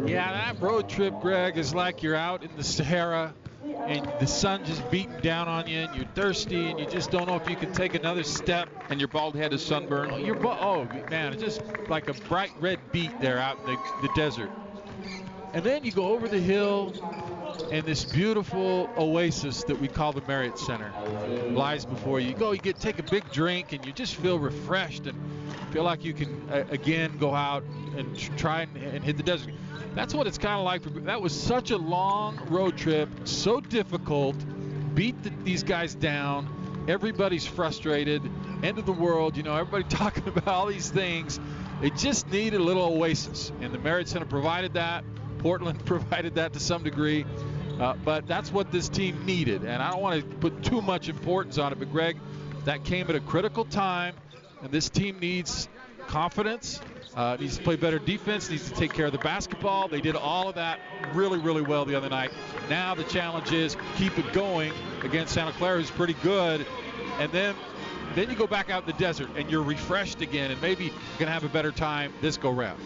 [0.05, 3.33] Yeah, that road trip, Greg, is like you're out in the Sahara
[3.63, 7.27] and the sun just beating down on you, and you're thirsty, and you just don't
[7.27, 8.69] know if you can take another step.
[8.89, 10.11] And your bald head is sunburned.
[10.11, 13.77] Oh, your oh man, it's just like a bright red beat there out in the,
[14.01, 14.51] the desert.
[15.53, 16.93] And then you go over the hill,
[17.71, 20.91] and this beautiful oasis that we call the Marriott Center
[21.51, 22.29] lies before you.
[22.29, 25.17] You go, you get take a big drink, and you just feel refreshed and
[25.71, 27.63] feel like you can uh, again go out
[27.97, 29.53] and try and, and hit the desert.
[29.95, 30.83] That's what it's kind of like.
[30.83, 34.35] For, that was such a long road trip, so difficult.
[34.95, 36.85] Beat the, these guys down.
[36.87, 38.21] Everybody's frustrated.
[38.63, 39.37] End of the world.
[39.37, 41.39] You know, everybody talking about all these things.
[41.81, 45.03] They just needed a little oasis, and the Marriott Center provided that.
[45.39, 47.25] Portland provided that to some degree.
[47.79, 49.63] Uh, but that's what this team needed.
[49.63, 52.17] And I don't want to put too much importance on it, but Greg,
[52.65, 54.15] that came at a critical time,
[54.61, 55.67] and this team needs
[56.07, 56.81] confidence,
[57.15, 59.87] uh, needs to play better defense, needs to take care of the basketball.
[59.87, 60.79] They did all of that
[61.13, 62.31] really, really well the other night.
[62.69, 66.65] Now the challenge is keep it going against Santa Clara, who's pretty good,
[67.19, 67.55] and then
[68.15, 71.25] then you go back out in the desert and you're refreshed again, and maybe going
[71.27, 72.79] to have a better time this go round.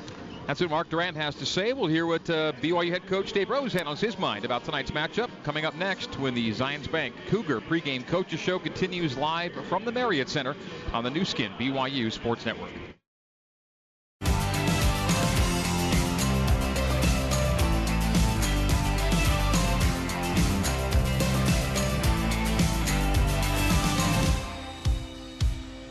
[0.47, 1.73] That's what Mark Durrant has to say.
[1.73, 4.91] We'll hear what uh, BYU head coach Dave Rose had on his mind about tonight's
[4.91, 5.30] matchup.
[5.43, 9.91] Coming up next when the Zions Bank Cougar pregame coaches show continues live from the
[9.91, 10.56] Marriott Center
[10.93, 12.71] on the Nu Skin BYU Sports Network.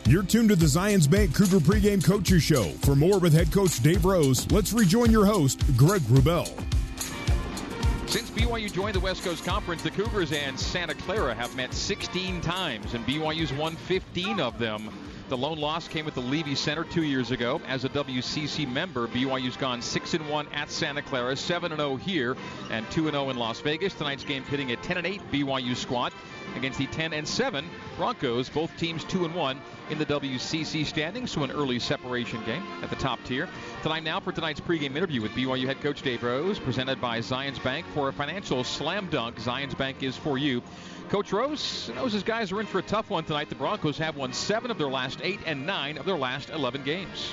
[0.08, 2.62] You're tuned to the Zions Bank Cougar pregame coaches show.
[2.62, 6.46] For more with head coach Dave Rose, let's rejoin your host, Greg Wrubell.
[8.08, 12.40] Since BYU joined the West Coast Conference, the Cougars and Santa Clara have met 16
[12.40, 14.90] times, and BYU's won 15 of them.
[15.28, 17.60] The lone loss came with the Leavey Center two years ago.
[17.66, 21.96] As a WCC member, BYU's gone 6 and 1 at Santa Clara, 7 and 0
[21.96, 22.36] here,
[22.70, 23.92] and 2 and 0 in Las Vegas.
[23.92, 26.12] Tonight's game pitting a 10 and 8 BYU squad
[26.54, 28.48] against the 10 and 7 Broncos.
[28.48, 29.60] Both teams 2 and 1
[29.90, 33.48] in the WCC standings, so an early separation game at the top tier.
[33.82, 37.60] Tonight now for tonight's pregame interview with BYU head coach Dave Rose, presented by Zions
[37.64, 39.40] Bank for a financial slam dunk.
[39.40, 40.62] Zions Bank is for you.
[41.08, 43.48] Coach Rose knows his guys are in for a tough one tonight.
[43.48, 46.82] The Broncos have won seven of their last eight and nine of their last 11
[46.82, 47.30] games.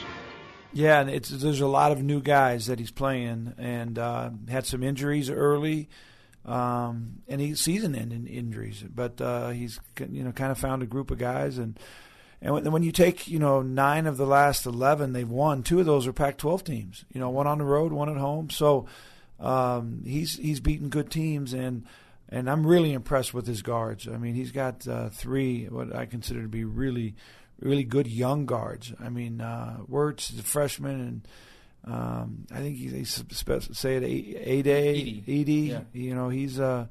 [0.74, 4.66] Yeah, and it's there's a lot of new guys that he's playing, and uh, had
[4.66, 5.88] some injuries early,
[6.46, 8.84] um, and he season-ending injuries.
[8.84, 11.80] But uh, he's you know kind of found a group of guys, and
[12.42, 15.86] and when, you take you know nine of the last eleven they've won, two of
[15.86, 17.06] those are Pac-12 teams.
[17.14, 18.50] You know, one on the road, one at home.
[18.50, 18.88] So
[19.40, 21.86] um, he's he's beaten good teams, and
[22.34, 24.08] and I'm really impressed with his guards.
[24.08, 27.16] I mean, he's got uh, three what I consider to be really
[27.60, 28.92] really good young guards.
[29.00, 31.28] I mean, uh, Wertz is a freshman, and
[31.94, 35.24] um, I think he, they say it a day.
[35.28, 35.82] Eaddy, Yeah.
[35.94, 36.90] you know, he's a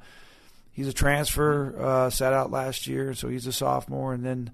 [0.70, 4.50] he's a transfer, uh, sat out last year, so he's a sophomore, and then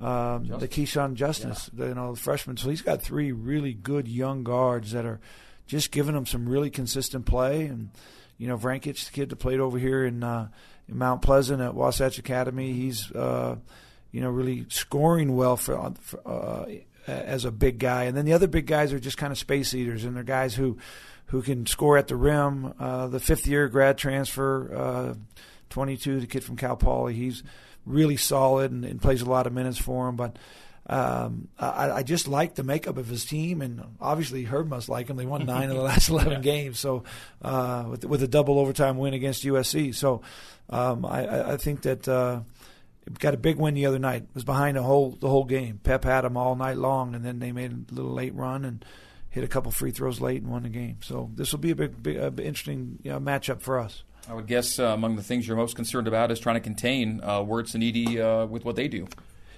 [0.00, 2.56] um, the Keshawn Justice, you know, the freshman.
[2.56, 5.20] So he's got three really good young guards that are
[5.66, 7.90] just giving him some really consistent play, and
[8.40, 10.48] you know, Vrankic, the kid that played over here in, uh,
[10.88, 13.56] in Mount Pleasant at Wasatch Academy, he's uh,
[14.12, 16.64] you know really scoring well for, for uh,
[17.06, 18.04] as a big guy.
[18.04, 20.54] And then the other big guys are just kind of space eaters, and they're guys
[20.54, 20.78] who
[21.26, 22.72] who can score at the rim.
[22.80, 25.14] Uh, the fifth year grad transfer, uh,
[25.68, 27.42] 22, the kid from Cal Poly, he's
[27.84, 30.16] really solid and, and plays a lot of minutes for him.
[30.16, 30.38] But
[30.90, 35.08] um, I, I just like the makeup of his team, and obviously Herb must like
[35.08, 35.16] him.
[35.16, 37.04] They won nine of the last eleven games, so
[37.42, 39.94] uh, with with a double overtime win against USC.
[39.94, 40.22] So
[40.68, 42.40] um, I, I think that uh,
[43.20, 44.24] got a big win the other night.
[44.34, 45.78] Was behind the whole the whole game.
[45.80, 48.84] Pep had them all night long, and then they made a little late run and
[49.28, 50.98] hit a couple free throws late and won the game.
[51.02, 54.02] So this will be a big, big uh, interesting you know, matchup for us.
[54.28, 57.20] I would guess uh, among the things you're most concerned about is trying to contain
[57.22, 59.06] uh, Wertz and Eaddy uh, with what they do.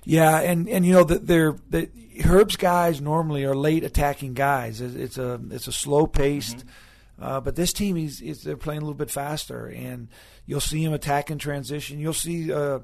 [0.04, 1.88] Yeah, and, and you know that they're the
[2.24, 4.80] Herb's guys normally are late attacking guys.
[4.80, 7.24] It's, it's a it's a slow paced, mm-hmm.
[7.24, 10.08] uh, but this team he's, he's, they're playing a little bit faster, and
[10.44, 12.00] you'll see him attack in transition.
[12.00, 12.80] You'll see uh,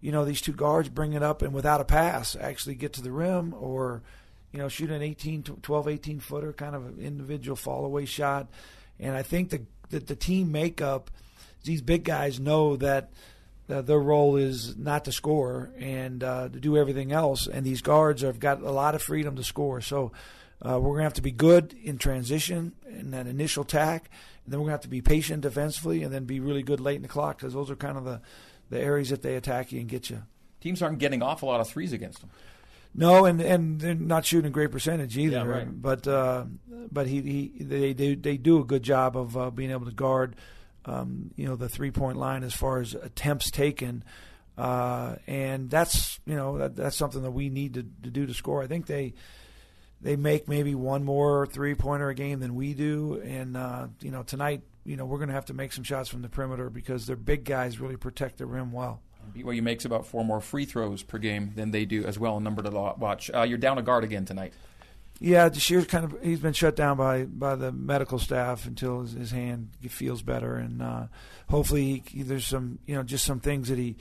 [0.00, 3.02] you know these two guards bring it up and without a pass actually get to
[3.02, 4.02] the rim or
[4.52, 8.48] you know shoot an 18 12 18 footer kind of individual fall away shot.
[9.00, 11.10] And I think the the, the team makeup
[11.64, 13.10] these big guys know that
[13.70, 17.46] uh, their role is not to score and uh, to do everything else.
[17.46, 19.80] And these guards have got a lot of freedom to score.
[19.80, 20.12] So
[20.60, 24.10] uh, we're going to have to be good in transition in that initial attack,
[24.44, 26.80] and then we're going to have to be patient defensively, and then be really good
[26.80, 28.20] late in the clock because those are kind of the
[28.70, 30.22] the areas that they attack you and get you.
[30.60, 32.30] Teams aren't getting off a lot of threes against them.
[32.94, 35.38] No, and, and they're not shooting a great percentage either.
[35.38, 35.82] Yeah, right.
[35.82, 36.44] But uh,
[36.90, 39.92] but he, he they do they do a good job of uh, being able to
[39.92, 40.36] guard
[40.84, 44.04] um, you know the three point line as far as attempts taken,
[44.58, 48.34] uh, and that's you know that, that's something that we need to, to do to
[48.34, 48.62] score.
[48.62, 49.14] I think they
[50.00, 54.10] they make maybe one more three pointer a game than we do, and uh, you
[54.10, 56.70] know tonight you know we're going to have to make some shots from the perimeter
[56.70, 59.00] because their big guys really protect the rim well.
[59.34, 62.36] BYU makes about four more free throws per game than they do as well.
[62.36, 63.30] A number to watch.
[63.32, 64.52] Uh, you're down a guard again tonight.
[65.22, 69.12] Yeah, Deshier's kind of he's been shut down by by the medical staff until his,
[69.12, 71.06] his hand feels better, and uh,
[71.48, 73.96] hopefully he, there's some you know just some things that he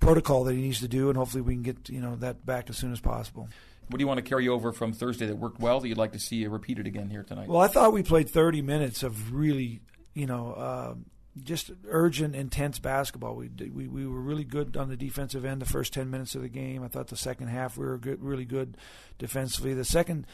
[0.00, 2.70] protocol that he needs to do, and hopefully we can get you know that back
[2.70, 3.46] as soon as possible.
[3.88, 6.12] What do you want to carry over from Thursday that worked well that you'd like
[6.12, 7.48] to see repeated again here tonight?
[7.48, 9.82] Well, I thought we played 30 minutes of really
[10.14, 10.52] you know.
[10.52, 10.94] Uh,
[11.42, 13.34] just urgent, intense basketball.
[13.34, 16.42] We, we we were really good on the defensive end the first ten minutes of
[16.42, 16.84] the game.
[16.84, 18.76] I thought the second half we were good, really good
[19.18, 19.74] defensively.
[19.74, 20.26] The second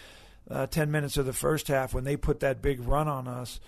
[0.51, 3.61] uh, ten minutes of the first half, when they put that big run on us,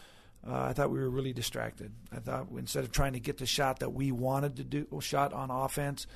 [0.47, 1.93] uh, I thought we were really distracted.
[2.11, 5.33] I thought instead of trying to get the shot that we wanted to do, shot
[5.33, 6.07] on offense,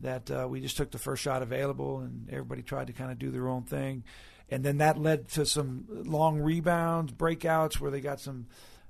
[0.00, 3.18] that uh, we just took the first shot available, and everybody tried to kind of
[3.18, 4.04] do their own thing,
[4.50, 8.46] and then that led to some long rebounds, breakouts where they got some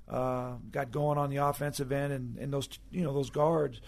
[0.09, 3.79] uh, got going on the offensive end, and, and those you know those guards,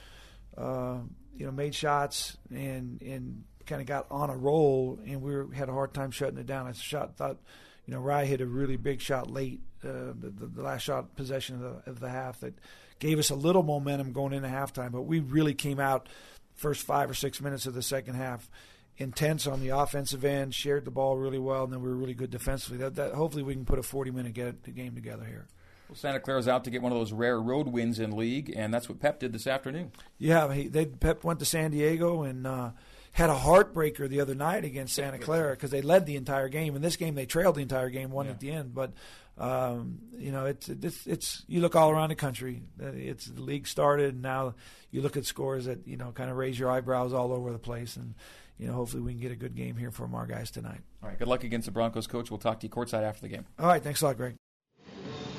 [0.57, 0.97] uh,
[1.35, 5.51] you know, made shots and and kind of got on a roll, and we were,
[5.53, 6.67] had a hard time shutting it down.
[6.67, 7.37] I shot thought,
[7.85, 11.55] you know, Rye hit a really big shot late, uh, the, the, last shot possession
[11.55, 12.53] of the, of the half that
[12.99, 16.07] gave us a little momentum going into halftime, but we really came out
[16.55, 18.49] first five or six minutes of the second half
[18.97, 22.13] intense on the offensive end, shared the ball really well, and then we were really
[22.13, 22.77] good defensively.
[22.77, 25.47] That, that hopefully we can put a 40 minute get, game together here.
[25.89, 28.73] Well, Santa Clara's out to get one of those rare road wins in league, and
[28.73, 29.91] that's what Pep did this afternoon.
[30.17, 32.71] Yeah, he, they Pep went to San Diego and uh,
[33.13, 36.75] had a heartbreaker the other night against Santa Clara because they led the entire game.
[36.75, 38.31] In this game, they trailed the entire game, won yeah.
[38.31, 38.73] at the end.
[38.73, 38.93] But
[39.37, 42.63] um, you know, it's, it's it's you look all around the country.
[42.79, 44.55] It's the league started, and now
[44.89, 47.59] you look at scores that you know kind of raise your eyebrows all over the
[47.59, 47.97] place.
[47.97, 48.15] And
[48.57, 50.81] you know, hopefully we can get a good game here from our guys tonight.
[51.03, 52.31] All right, good luck against the Broncos, coach.
[52.31, 53.45] We'll talk to you courtside after the game.
[53.59, 54.35] All right, thanks a lot, Greg.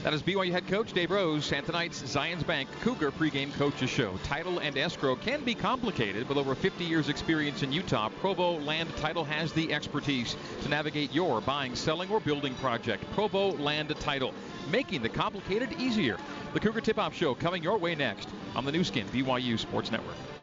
[0.04, 4.18] That is BYU head coach Dave Rose and tonight's Zions Bank Cougar pregame coaches show.
[4.22, 6.28] Title and escrow can be complicated.
[6.28, 11.10] With over 50 years experience in Utah, Provo Land Title has the expertise to navigate
[11.14, 13.10] your buying, selling, or building project.
[13.12, 14.34] Provo Land Title,
[14.70, 16.18] making the complicated easier.
[16.52, 20.33] The Cougar Tip-Off Show coming your way next on the Nu Skin BYU Sports Network.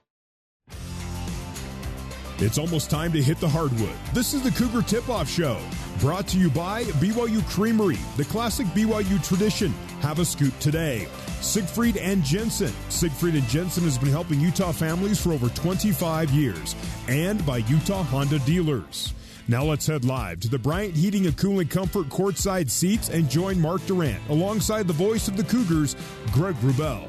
[2.43, 3.93] It's almost time to hit the hardwood.
[4.13, 5.59] This is the Cougar Tip Off Show,
[5.99, 9.71] brought to you by BYU Creamery, the classic BYU tradition.
[9.99, 11.07] Have a scoop today.
[11.41, 12.73] Siegfried and Jensen.
[12.89, 16.75] Siegfried and Jensen has been helping Utah families for over 25 years,
[17.07, 19.13] and by Utah Honda dealers.
[19.47, 23.59] Now let's head live to the Bryant Heating and Cooling Comfort courtside seats and join
[23.59, 25.95] Mark Durrant alongside the voice of the Cougars,
[26.31, 27.07] Greg Wrubell.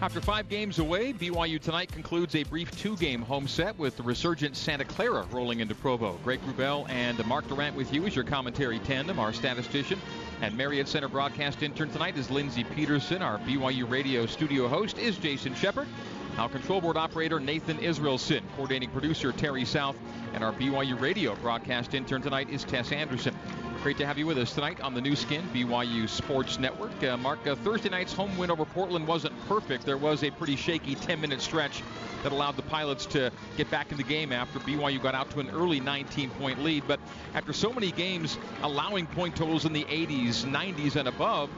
[0.00, 4.56] After five games away, BYU tonight concludes a brief two-game home set with the resurgent
[4.56, 6.20] Santa Clara rolling into Provo.
[6.22, 9.18] Greg Wrubell and Mark Durrant with you as your commentary tandem.
[9.18, 10.00] Our statistician
[10.40, 13.22] and Marriott Center broadcast intern tonight is Lindsey Peterson.
[13.22, 15.88] Our BYU radio studio host is Jason Shepard.
[16.38, 19.96] Our control board operator Nathan Israelson, coordinating producer Terry South,
[20.34, 23.34] and our BYU radio broadcast intern tonight is Tess Anderson.
[23.82, 27.02] Great to have you with us tonight on the Nu Skin BYU Sports Network.
[27.02, 29.84] Uh, Mark, uh, Thursday night's home win over Portland wasn't perfect.
[29.84, 31.82] There was a pretty shaky 10-minute stretch
[32.22, 35.40] that allowed the Pilots to get back in the game after BYU got out to
[35.40, 36.84] an early 19-point lead.
[36.86, 37.00] But
[37.34, 41.50] after so many games allowing point totals in the 80s, 90s, and above,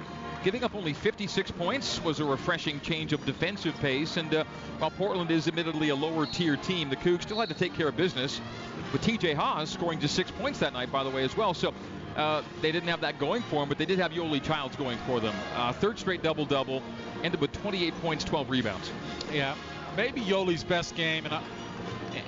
[0.42, 4.16] Giving up only 56 points was a refreshing change of defensive pace.
[4.16, 4.44] And uh,
[4.78, 7.88] while Portland is admittedly a lower tier team, the Cougs still had to take care
[7.88, 8.40] of business
[8.92, 11.52] with TJ Haws scoring just six points that night, by the way, as well.
[11.52, 11.74] So
[12.16, 14.98] uh, they didn't have that going for them, but they did have Yoeli Childs going
[15.06, 15.34] for them.
[15.54, 16.82] Uh, third straight double double,
[17.22, 18.90] ended with 28 points, 12 rebounds.
[19.32, 19.54] Yeah,
[19.96, 21.42] maybe Yoeli's best game, and, I,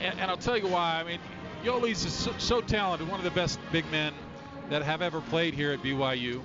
[0.00, 1.00] and, and I'll tell you why.
[1.00, 1.18] I mean,
[1.64, 4.12] Yoeli's so, so, talented, one of the best big men
[4.70, 6.42] that have ever played here at BYU.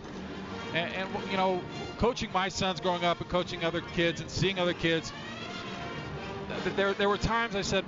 [0.74, 1.62] And, and, you know,
[1.98, 5.12] coaching my sons growing up and coaching other kids and seeing other kids,
[6.76, 7.86] there, there were times I said,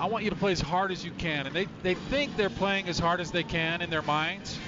[0.00, 1.46] I want you to play as hard as you can.
[1.46, 4.58] And they, they think they're playing as hard as they can in their minds,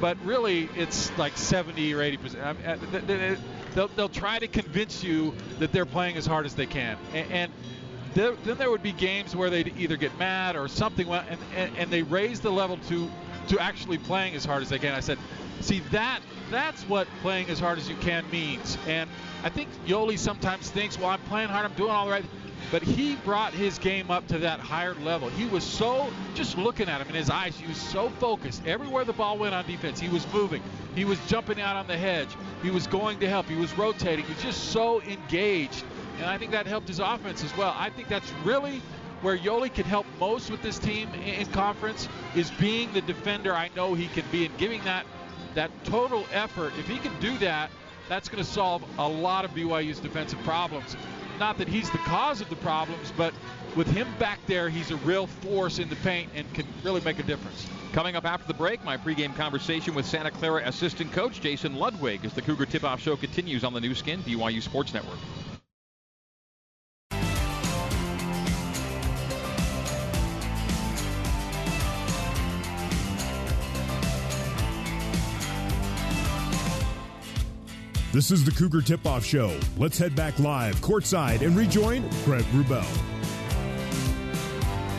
[0.00, 2.42] but really it's like 70 or 80 percent.
[2.44, 3.38] I mean,
[3.74, 6.96] they'll, they'll try to convince you that they're playing as hard as they can.
[7.12, 7.52] And, and
[8.14, 11.76] there, then there would be games where they'd either get mad or something, and, and,
[11.76, 13.10] and they raise the level to
[13.48, 14.94] to actually playing as hard as they can.
[14.94, 15.18] I said,
[15.60, 16.20] see that
[16.52, 18.78] that's what playing as hard as you can means.
[18.86, 19.08] And
[19.42, 22.24] I think Yoeli sometimes thinks, well, I'm playing hard, I'm doing all right.
[22.70, 25.28] But he brought his game up to that higher level.
[25.28, 28.66] He was so, just looking at him in his eyes, he was so focused.
[28.66, 30.62] Everywhere the ball went on defense, he was moving.
[30.94, 32.30] He was jumping out on the hedge.
[32.62, 33.46] He was going to help.
[33.46, 34.24] He was rotating.
[34.24, 35.84] He was just so engaged.
[36.18, 37.74] And I think that helped his offense as well.
[37.76, 38.80] I think that's really
[39.22, 43.70] where Yoeli can help most with this team in conference is being the defender I
[43.76, 45.06] know he can be and giving that
[45.54, 46.72] that total effort.
[46.78, 47.70] If he can do that,
[48.08, 50.96] that's going to solve a lot of BYU's defensive problems.
[51.38, 53.32] Not that he's the cause of the problems, but
[53.74, 57.18] with him back there, he's a real force in the paint and can really make
[57.18, 57.66] a difference.
[57.92, 62.24] Coming up after the break, my pregame conversation with Santa Clara assistant coach Jason Ludwig
[62.24, 65.18] as the Cougar Tip-Off Show continues on the Nu Skin BYU Sports Network.
[78.12, 79.58] This is the Cougar Tip Off Show.
[79.78, 82.84] Let's head back live, courtside, and rejoin Greg Wrubell.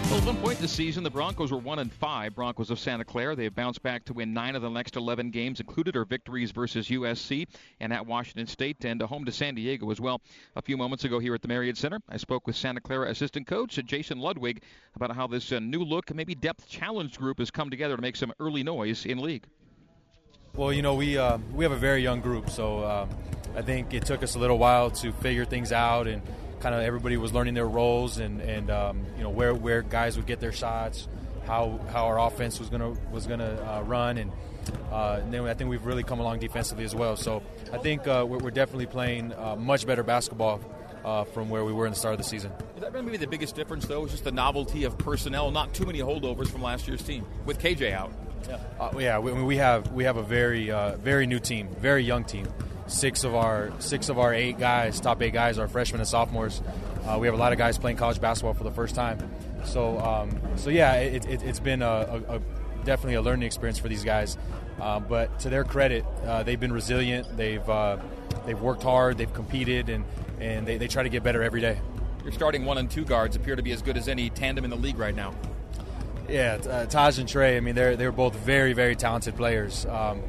[0.09, 2.33] Well, at one point this season, the Broncos were one and five.
[2.33, 3.35] Broncos of Santa Clara.
[3.35, 6.49] They have bounced back to win nine of the next 11 games, included our victories
[6.49, 7.45] versus USC
[7.79, 10.19] and at Washington State, and a home to San Diego as well.
[10.55, 13.45] A few moments ago here at the Marriott Center, I spoke with Santa Clara assistant
[13.45, 14.63] coach Jason Ludwig
[14.95, 18.15] about how this uh, new look, maybe depth challenge group has come together to make
[18.15, 19.45] some early noise in league.
[20.55, 23.09] Well, you know, we uh, we have a very young group, so um,
[23.55, 26.21] I think it took us a little while to figure things out and
[26.59, 30.15] kind of everybody was learning their roles and, and um, you know where, where guys
[30.15, 31.07] would get their shots,
[31.47, 34.31] how how our offense was gonna was gonna uh, run, and,
[34.91, 37.15] uh, and, then I think we've really come along defensively as well.
[37.15, 37.41] So
[37.71, 40.61] I think uh, we're, we're, definitely playing uh, much better basketball.
[41.03, 42.49] Uh, from where we were in the start of the season.
[42.77, 44.05] Is that maybe the biggest difference, though?
[44.05, 47.59] Is just the novelty of personnel, not too many holdovers from last year's team with
[47.59, 48.13] KJ out.
[48.47, 52.23] Yeah, uh, yeah we, we, have we have a very very new team, very young
[52.23, 52.47] team
[52.87, 56.61] six of our six of our eight guys, top eight guys, are freshmen and sophomores.
[57.05, 59.17] Uh, we have a lot of guys playing college basketball for the first time.
[59.65, 62.41] So, um, so yeah, it, has it, been a, a, a,
[62.85, 64.37] definitely a learning experience for these guys.
[64.79, 67.37] Uh, but to their credit, uh, they've been resilient.
[67.37, 67.97] They've uh,
[68.45, 69.17] they've worked hard.
[69.17, 70.05] They've competed, and
[70.39, 71.79] and they, they try to get better every day.
[72.23, 74.69] Your starting one and two guards appear to be as good as any tandem in
[74.69, 75.33] the league right now.
[76.33, 77.57] Yeah, uh, Tahj and Trey.
[77.57, 79.85] I mean, they're they're both very very talented players.
[79.85, 80.23] Um,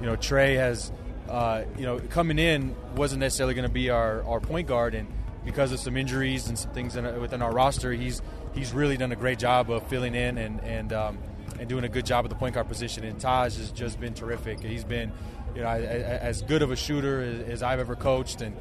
[0.00, 0.90] you know, Trey has
[1.28, 5.08] uh, you know, coming in wasn't necessarily going to be our, our point guard, and
[5.44, 8.20] because of some injuries and some things in, within our roster, he's
[8.54, 11.18] he's really done a great job of filling in and and um,
[11.58, 13.04] and doing a good job at the point guard position.
[13.04, 14.60] And Tahj has just been terrific.
[14.60, 15.12] He's been,
[15.54, 18.56] you know, as good of a shooter as, I've ever coached, and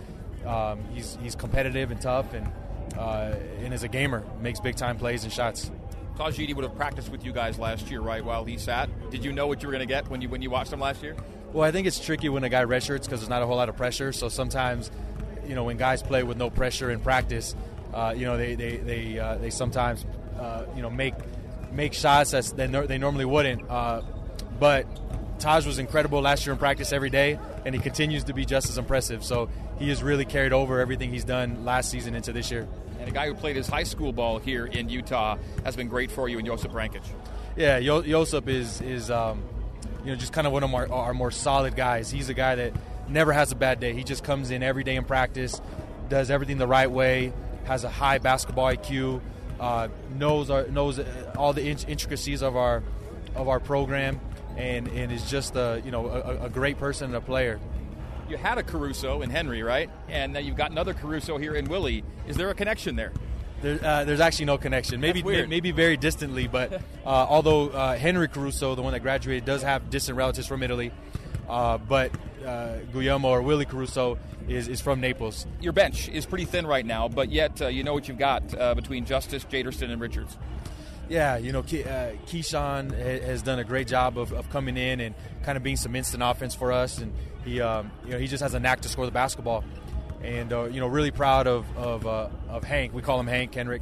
[0.45, 2.49] um, he's he's competitive and tough, and
[2.97, 5.71] uh, and as a gamer, makes big time plays and shots.
[6.21, 8.23] Tahj would have practiced with you guys last year, right?
[8.23, 10.41] While he sat, did you know what you were going to get when you when
[10.41, 11.15] you watched him last year?
[11.53, 13.69] Well, I think it's tricky when a guy redshirts because there's not a whole lot
[13.69, 14.13] of pressure.
[14.13, 14.91] So sometimes,
[15.47, 17.55] you know, when guys play with no pressure in practice,
[17.93, 20.05] uh, you know, they they they, uh, they sometimes,
[20.39, 21.15] uh, you know, make
[21.71, 23.69] make shots that they, they normally wouldn't.
[23.69, 24.01] Uh,
[24.59, 24.85] but
[25.39, 28.69] Tahj was incredible last year in practice every day, and he continues to be just
[28.69, 29.23] as impressive.
[29.23, 29.49] So
[29.79, 32.67] he has really carried over everything he's done last season into this year.
[33.01, 36.11] And a guy who played his high school ball here in Utah has been great
[36.11, 37.03] for you in Josip Vrankic.
[37.57, 39.11] Yeah, Josip is is.
[39.11, 39.43] Um,
[40.03, 42.09] you know, just kind of one of our, our more solid guys.
[42.09, 42.73] He's a guy that
[43.07, 43.93] never has a bad day.
[43.93, 45.61] He just comes in every day in practice,
[46.09, 47.33] does everything the right way,
[47.65, 49.21] has a high basketball IQ,
[49.59, 50.99] uh, knows our, knows
[51.37, 52.83] all the intricacies of our
[53.35, 54.19] of our program,
[54.57, 57.59] and, and is just a you know a, a great person and a player.
[58.31, 59.89] You had a Caruso in Henry, right?
[60.07, 62.01] And now you've got another Caruso here in Willie.
[62.29, 63.11] Is there a connection there?
[63.61, 65.01] There, uh, there's actually no connection.
[65.01, 69.63] Maybe maybe very distantly, but uh, although uh, Henry Caruso, the one that graduated, does
[69.63, 70.93] have distant relatives from Italy,
[71.49, 72.13] uh, but
[72.45, 74.17] uh, Guglielmo or Willie Caruso
[74.47, 75.45] is, is from Naples.
[75.59, 78.47] Your bench is pretty thin right now, but yet uh, you know what you've got
[78.77, 80.37] between Justice, Jadersten, and Richards.
[81.11, 81.83] Yeah, you know, Ke-
[82.25, 85.93] Keshawn has done a great job of, of, coming in and kind of being some
[85.93, 87.11] instant offense for us, and
[87.43, 89.65] he um, you know he just has a knack to score the basketball
[90.23, 92.93] and uh, you know really proud of of, uh, of Hank.
[92.93, 93.81] We call him Hank Henrik,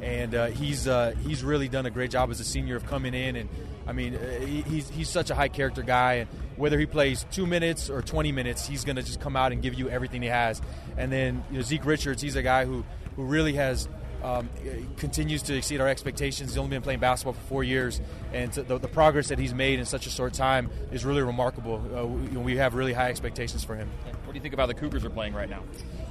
[0.00, 3.12] and uh, he's uh, he's really done a great job as a senior of coming
[3.12, 3.36] in.
[3.36, 3.50] And
[3.86, 7.46] I mean, uh, he's he's such a high character guy, and whether he plays two
[7.46, 10.28] minutes or 20 minutes, he's going to just come out and give you everything he
[10.28, 10.62] has.
[10.96, 12.82] And then you know, Zeke Richards, he's a guy who
[13.16, 13.88] who really has
[14.22, 14.48] um,
[14.96, 16.50] continues to exceed our expectations.
[16.50, 18.00] He's only been playing basketball for four years,
[18.32, 21.82] and the, the, progress that he's made in such a short time is really remarkable.
[21.94, 23.88] Uh, we, we, have really high expectations for him.
[24.24, 25.62] What do you think about the Cougars are playing right now?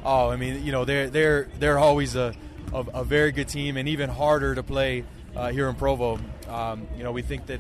[0.03, 2.33] Oh, I mean, you know, they're they're they're always a,
[2.73, 5.05] a, a very good team, and even harder to play
[5.35, 6.19] uh, here in Provo.
[6.47, 7.59] Um, you know, we think that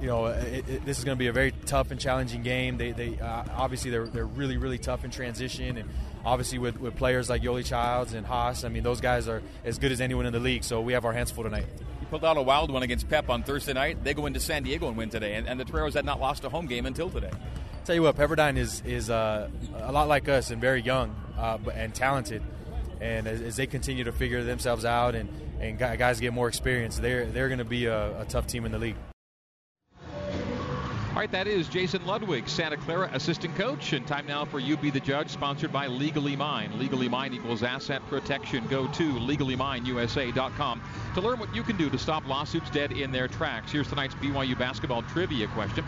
[0.00, 2.76] you know, it, it, this is going to be a very tough and challenging game.
[2.76, 5.88] They, they uh, obviously they're, they're really really tough in transition, and
[6.24, 9.78] obviously with, with players like Yoeli Childs and Haws, I mean those guys are as
[9.78, 10.64] good as anyone in the league.
[10.64, 11.66] So we have our hands full tonight.
[12.00, 14.02] You pulled out a wild one against Pep on Thursday night.
[14.04, 16.44] They go into San Diego and win today, and, and the Toreros had not lost
[16.44, 17.30] a home game until today.
[17.84, 19.48] tell you what, Pepperdine is is uh,
[19.80, 22.42] a lot like us and very young uh, and talented.
[23.00, 25.28] And as, as, they continue to figure themselves out and,
[25.60, 28.70] and guys get more experience, they're they're going to be a, a tough team in
[28.70, 28.96] the league.
[31.12, 33.92] All right, that is Jason Ludwig, Santa Clara assistant coach.
[33.92, 36.78] And time now for You Be the Judge, sponsored by Legally Mine.
[36.78, 38.66] Legally Mine equals asset protection.
[38.68, 40.82] Go to legallymineusa.com
[41.14, 43.70] to learn what you can do to stop lawsuits dead in their tracks.
[43.70, 45.84] Here's tonight's BYU basketball trivia question.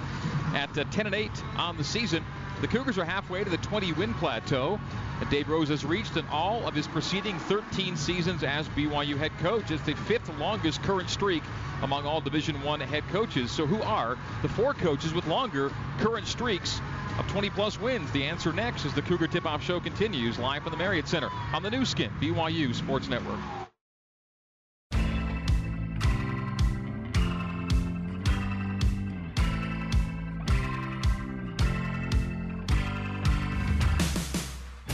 [0.53, 2.23] At uh, 10 and 8 on the season,
[2.65, 4.81] the Cougars are halfway to the 20 win plateau
[5.21, 9.33] and Dave Rose has reached in all of his preceding 13 seasons as BYU head
[9.41, 9.71] coach.
[9.71, 11.43] It's the fifth longest current streak
[11.83, 13.51] among all Division One head coaches.
[13.51, 16.81] So who are the four coaches with longer current streaks
[17.19, 18.11] of 20 plus wins?
[18.13, 21.29] The answer next as the Cougar Tip Off Show continues live from the Marriott Center
[21.53, 23.41] on the Nu Skin BYU Sports Network.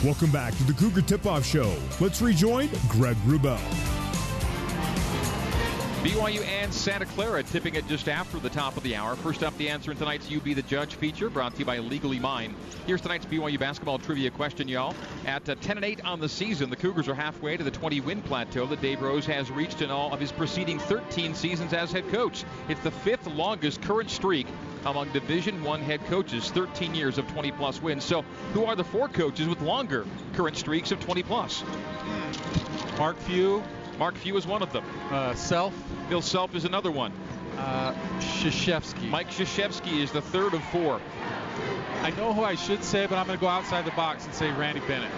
[0.03, 1.75] Welcome back to the Cougar Tip Off Show.
[1.99, 3.59] Let's rejoin Greg Wrubell.
[6.01, 9.15] BYU and Santa Clara tipping it just after the top of the hour.
[9.15, 11.77] First up, the answer in tonight's You Be the Judge feature brought to you by
[11.77, 12.55] Legally Mine.
[12.87, 14.95] Here's tonight's BYU basketball trivia question, y'all.
[15.27, 18.01] At uh, 10 and 8 on the season, the Cougars are halfway to the 20
[18.01, 21.91] win plateau that Dave Rose has reached in all of his preceding 13 seasons as
[21.91, 22.43] head coach.
[22.69, 24.47] It's the fifth longest current streak
[24.85, 28.03] among Division One head coaches, 13 years of 20 plus wins.
[28.03, 28.23] So,
[28.53, 31.63] who are the four coaches with longer current streaks of 20 plus?
[32.97, 33.63] Mark Few.
[33.97, 34.83] Mark Few is one of them.
[35.09, 35.73] Uh, Self.
[36.09, 37.13] Bill Self is another one.
[37.57, 39.09] Uh, Krzyzewski.
[39.09, 40.99] Mike Krzyzewski is the third of four.
[42.01, 44.33] I know who I should say, but I'm going to go outside the box and
[44.33, 45.11] say Randy Bennett.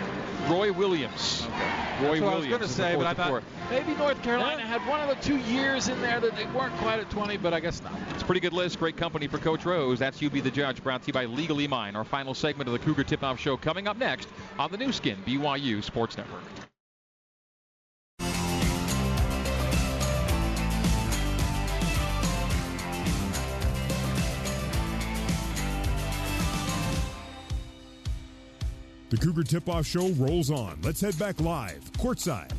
[0.49, 1.47] Roy Williams.
[1.47, 1.82] Okay.
[2.03, 2.23] Roy Williams.
[2.23, 4.67] I was going to say, but I thought maybe North Carolina yeah.
[4.67, 7.53] had one of the two years in there that they weren't quite at 20, but
[7.53, 7.93] I guess not.
[8.11, 8.79] It's a pretty good list.
[8.79, 9.99] Great company for Coach Rose.
[9.99, 11.95] That's You Be the Judge, brought to you by Legally Mine.
[11.95, 14.27] Our final segment of the Cougar Tip Off Show coming up next
[14.59, 16.43] on the Nu Skin, BYU Sports Network.
[29.14, 30.80] The Cougar Tip Off Show rolls on.
[30.82, 32.49] Let's head back live, courtside.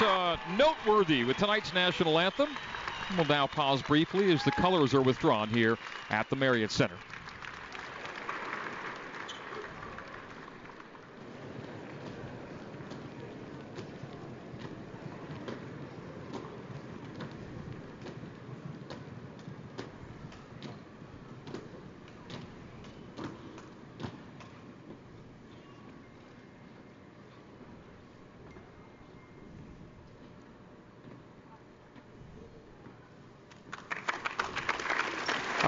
[0.00, 2.48] Uh, noteworthy with tonight's national anthem.
[3.16, 5.78] We'll now pause briefly as the colors are withdrawn here
[6.10, 6.96] at the Marriott Center.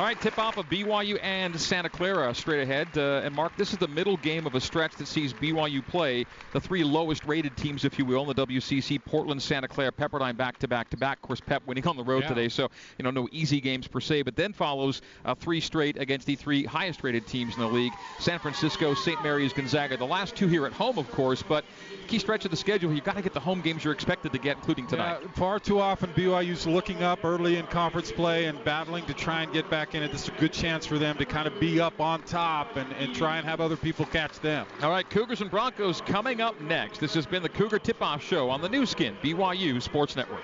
[0.05, 2.89] right, tip off of BYU and Santa Clara straight ahead.
[2.97, 6.25] Uh, and Mark, this is the middle game of a stretch that sees BYU play
[6.55, 10.35] the three lowest rated teams, if you will, in the WCC Portland, Santa Clara, Pepperdine
[10.35, 11.19] back to back to back.
[11.19, 12.29] Of course, Pep winning on the road yeah.
[12.31, 14.23] today, so, you know, no easy games per se.
[14.23, 17.93] But then follows uh, three straight against the three highest rated teams in the league
[18.19, 19.23] San Francisco, St.
[19.23, 19.99] Mary's, Gonzaga.
[19.99, 21.67] The last two here at home, of course, but
[22.05, 24.39] key stretch of the schedule, you've got to get the home games you're expected to
[24.39, 25.19] get, including tonight.
[25.23, 29.43] Yeah, far too often, BYU's looking up early in conference play and battling to try
[29.43, 30.13] and get back in it.
[30.13, 32.93] This is a good chance for them to kind of be up on top and,
[32.93, 34.67] and try and have other people catch them.
[34.83, 37.01] All right, Cougars and Broncos coming up next.
[37.01, 40.43] This has been the Cougar Tip Off Show on the Nu Skin, BYU Sports Network.